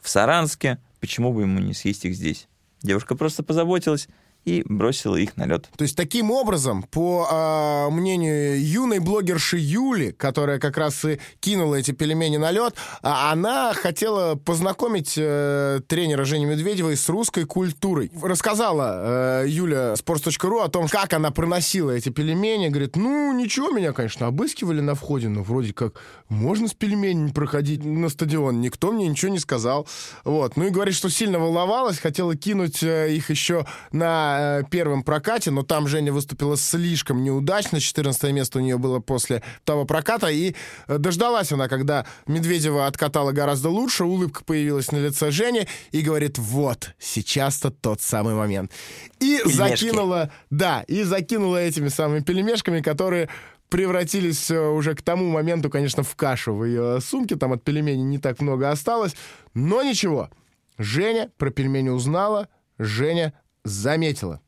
в 0.00 0.08
Саранске, 0.08 0.78
почему 1.00 1.32
бы 1.32 1.42
ему 1.42 1.60
не 1.60 1.74
съесть 1.74 2.04
их 2.04 2.14
здесь? 2.14 2.48
Девушка 2.82 3.14
просто 3.14 3.42
позаботилась 3.42 4.08
и 4.44 4.62
бросила 4.66 5.16
их 5.16 5.36
на 5.36 5.46
лед. 5.46 5.68
То 5.76 5.82
есть 5.82 5.96
таким 5.96 6.30
образом, 6.30 6.82
по 6.82 7.26
а, 7.30 7.90
мнению 7.90 8.62
юной 8.62 8.98
блогерши 8.98 9.58
Юли, 9.58 10.12
которая 10.12 10.58
как 10.58 10.76
раз 10.76 11.04
и 11.04 11.18
кинула 11.40 11.76
эти 11.76 11.92
пельмени 11.92 12.36
на 12.36 12.50
лед, 12.50 12.74
а, 13.02 13.32
она 13.32 13.72
хотела 13.74 14.34
познакомить 14.34 15.14
э, 15.16 15.80
тренера 15.86 16.24
Жени 16.24 16.44
Медведевой 16.44 16.96
с 16.96 17.08
русской 17.08 17.44
культурой. 17.44 18.10
Рассказала 18.22 19.42
э, 19.42 19.48
Юля 19.48 19.94
sports.ru 19.94 20.62
о 20.62 20.68
том, 20.68 20.88
как 20.88 21.12
она 21.14 21.30
проносила 21.30 21.90
эти 21.90 22.10
пельмени. 22.10 22.68
Говорит, 22.68 22.96
ну 22.96 23.32
ничего, 23.32 23.70
меня, 23.70 23.92
конечно, 23.92 24.26
обыскивали 24.26 24.80
на 24.80 24.94
входе, 24.94 25.28
но 25.28 25.42
вроде 25.42 25.72
как 25.72 25.94
можно 26.28 26.68
с 26.68 26.74
пельменями 26.74 27.30
проходить 27.30 27.84
на 27.84 28.08
стадион. 28.08 28.60
Никто 28.60 28.92
мне 28.92 29.08
ничего 29.08 29.30
не 29.30 29.38
сказал. 29.38 29.86
Вот. 30.24 30.56
Ну 30.56 30.66
и 30.66 30.70
говорит, 30.70 30.94
что 30.94 31.08
сильно 31.08 31.38
волновалась, 31.38 31.98
хотела 31.98 32.36
кинуть 32.36 32.82
э, 32.82 33.14
их 33.14 33.30
еще 33.30 33.66
на 33.92 34.33
э, 34.40 34.62
первом 34.70 35.02
прокате, 35.02 35.50
но 35.50 35.62
там 35.62 35.88
Женя 35.88 36.12
выступила 36.12 36.56
слишком 36.56 37.22
неудачно. 37.22 37.80
14 37.80 38.32
место 38.32 38.58
у 38.58 38.62
нее 38.62 38.78
было 38.78 39.00
после 39.00 39.42
того 39.64 39.84
проката. 39.84 40.28
И 40.28 40.54
э, 40.86 40.98
дождалась 40.98 41.52
она, 41.52 41.68
когда 41.68 42.06
Медведева 42.26 42.86
откатала 42.86 43.32
гораздо 43.32 43.70
лучше. 43.70 44.04
Улыбка 44.04 44.44
появилась 44.44 44.92
на 44.92 44.98
лице 44.98 45.30
Жени 45.30 45.66
и 45.90 46.00
говорит, 46.00 46.38
вот, 46.38 46.90
сейчас-то 46.98 47.70
тот 47.70 48.00
самый 48.00 48.34
момент. 48.34 48.72
И 49.20 49.38
Пельмешки. 49.38 49.56
закинула, 49.56 50.30
да, 50.50 50.84
и 50.86 51.02
закинула 51.02 51.58
этими 51.58 51.88
самыми 51.88 52.20
пельмешками, 52.20 52.80
которые 52.80 53.28
превратились 53.68 54.50
э, 54.50 54.58
уже 54.58 54.94
к 54.94 55.02
тому 55.02 55.28
моменту, 55.28 55.70
конечно, 55.70 56.02
в 56.02 56.14
кашу 56.14 56.54
в 56.54 56.64
ее 56.64 57.00
сумке. 57.00 57.36
Там 57.36 57.52
от 57.52 57.64
пельменей 57.64 58.02
не 58.02 58.18
так 58.18 58.40
много 58.40 58.70
осталось. 58.70 59.14
Но 59.54 59.82
ничего. 59.82 60.30
Женя 60.78 61.30
про 61.38 61.50
пельмени 61.50 61.88
узнала, 61.88 62.48
Женя 62.78 63.32
заметила. 63.64 64.40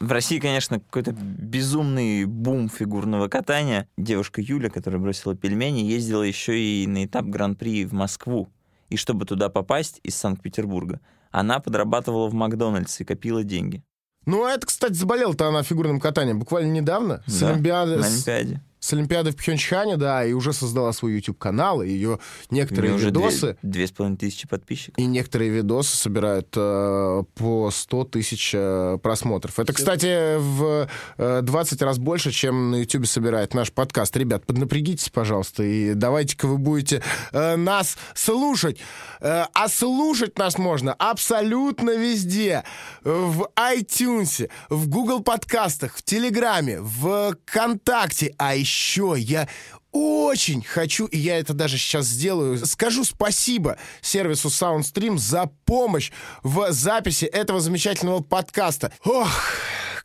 В 0.00 0.10
России, 0.10 0.38
конечно, 0.38 0.80
какой-то 0.80 1.12
безумный 1.12 2.24
бум 2.24 2.68
фигурного 2.68 3.28
катания. 3.28 3.88
Девушка 3.96 4.40
Юля, 4.40 4.68
которая 4.68 5.00
бросила 5.00 5.34
пельмени, 5.34 5.80
ездила 5.80 6.22
еще 6.22 6.58
и 6.58 6.86
на 6.86 7.04
этап 7.04 7.26
Гран-при 7.26 7.84
в 7.84 7.92
Москву. 7.92 8.48
И 8.90 8.96
чтобы 8.96 9.24
туда 9.24 9.48
попасть 9.48 10.00
из 10.02 10.16
Санкт-Петербурга, 10.16 11.00
она 11.30 11.58
подрабатывала 11.60 12.28
в 12.28 12.34
Макдональдсе 12.34 13.04
и 13.04 13.06
копила 13.06 13.44
деньги. 13.44 13.82
Ну, 14.26 14.44
а 14.44 14.52
это, 14.52 14.66
кстати, 14.66 14.94
заболела-то 14.94 15.48
она 15.48 15.62
фигурным 15.62 16.00
катанием 16.00 16.38
буквально 16.38 16.72
недавно. 16.72 17.22
С, 17.26 17.40
Да, 17.40 17.50
Олимпиады, 17.50 17.96
на 17.96 18.04
с, 18.04 18.12
Олимпиаде. 18.12 18.62
С 18.84 18.92
Олимпиады 18.92 19.30
в 19.30 19.36
Пхенчхане, 19.36 19.96
да, 19.96 20.26
и 20.26 20.34
уже 20.34 20.52
создала 20.52 20.92
свой 20.92 21.14
YouTube-канал, 21.14 21.80
и 21.80 21.88
ее 21.88 22.18
некоторые 22.50 22.94
две- 22.98 23.06
видосы... 23.06 23.56
две 23.62 23.86
с 23.86 23.92
половиной 23.92 24.18
тысячи 24.18 24.46
подписчиков. 24.46 24.98
И 24.98 25.06
некоторые 25.06 25.50
видосы 25.50 25.96
собирают 25.96 26.48
э, 26.54 27.22
по 27.34 27.70
100 27.70 28.04
тысяч 28.04 28.50
э, 28.52 28.98
просмотров. 29.02 29.58
Это, 29.58 29.72
кстати, 29.72 30.36
в 30.36 30.86
э, 31.16 31.40
20 31.42 31.80
раз 31.80 31.98
больше, 31.98 32.30
чем 32.30 32.72
на 32.72 32.76
YouTube 32.76 33.06
собирает 33.06 33.54
наш 33.54 33.72
подкаст. 33.72 34.14
Ребят, 34.18 34.44
поднапрягитесь, 34.44 35.08
пожалуйста, 35.08 35.62
и 35.62 35.94
давайте-ка 35.94 36.46
вы 36.46 36.58
будете 36.58 37.02
э, 37.32 37.56
нас 37.56 37.96
слушать. 38.14 38.78
Э, 39.20 39.44
а 39.54 39.68
слушать 39.70 40.36
нас 40.36 40.58
можно 40.58 40.92
абсолютно 40.92 41.96
везде. 41.96 42.64
В 43.02 43.48
iTunes, 43.56 44.50
в 44.68 44.88
Google 44.88 45.22
подкастах, 45.22 45.96
в 45.96 46.02
Телеграме, 46.02 46.82
в 46.82 47.34
ВКонтакте, 47.46 48.34
а 48.36 48.54
еще 48.54 48.73
еще 48.74 49.14
я 49.16 49.48
очень 49.92 50.62
хочу, 50.62 51.06
и 51.06 51.16
я 51.16 51.38
это 51.38 51.54
даже 51.54 51.78
сейчас 51.78 52.06
сделаю, 52.06 52.66
скажу 52.66 53.04
спасибо 53.04 53.78
сервису 54.00 54.48
SoundStream 54.48 55.18
за 55.18 55.46
помощь 55.64 56.10
в 56.42 56.72
записи 56.72 57.24
этого 57.26 57.60
замечательного 57.60 58.20
подкаста. 58.20 58.92
Ох, 59.04 59.30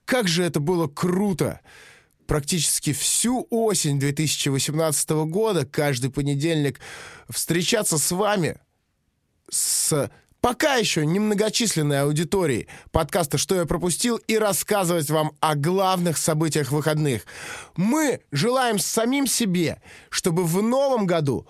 как 0.06 0.28
же 0.28 0.44
это 0.44 0.60
было 0.60 0.88
круто! 0.88 1.60
практически 2.28 2.94
всю 2.94 3.48
осень 3.50 4.00
2018 4.00 5.10
года, 5.26 5.66
каждый 5.66 6.12
понедельник, 6.12 6.80
встречаться 7.28 7.98
с 7.98 8.12
вами, 8.12 8.60
с 9.50 10.12
пока 10.42 10.76
еще 10.76 11.06
немногочисленной 11.06 12.02
аудиторией 12.02 12.68
подкаста 12.92 13.38
«Что 13.38 13.56
я 13.56 13.66
пропустил» 13.66 14.18
и 14.18 14.38
рассказывать 14.38 15.10
вам 15.10 15.32
о 15.40 15.56
главных 15.56 16.18
событиях 16.18 16.72
выходных. 16.72 17.24
Мы 17.76 18.22
желаем 18.32 18.80
самим 18.80 19.28
себе, 19.28 19.82
чтобы 20.10 20.44
в 20.46 20.62
новом 20.62 21.06
году 21.06 21.48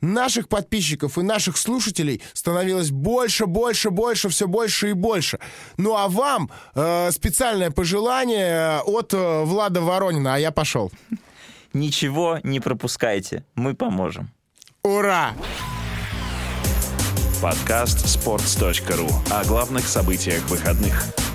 наших 0.00 0.48
подписчиков 0.48 1.18
и 1.18 1.22
наших 1.22 1.56
слушателей 1.56 2.22
становилось 2.32 2.90
больше, 2.90 3.46
больше, 3.46 3.90
больше, 3.90 4.28
все 4.28 4.46
больше 4.46 4.90
и 4.90 4.92
больше. 4.92 5.38
Ну 5.76 5.96
а 5.96 6.08
вам 6.08 6.50
э, 6.74 7.10
специальное 7.10 7.70
пожелание 7.70 8.80
от 8.80 9.12
э, 9.14 9.42
Влада 9.44 9.80
Воронина, 9.80 10.34
а 10.34 10.38
я 10.38 10.52
пошел. 10.52 10.92
Ничего 11.72 12.38
не 12.44 12.60
пропускайте, 12.60 13.44
мы 13.54 13.74
поможем. 13.74 14.30
Ура! 14.82 15.34
Подкаст 17.40 18.04
sports.ru 18.04 19.08
о 19.30 19.44
главных 19.44 19.86
событиях 19.86 20.42
выходных. 20.48 21.27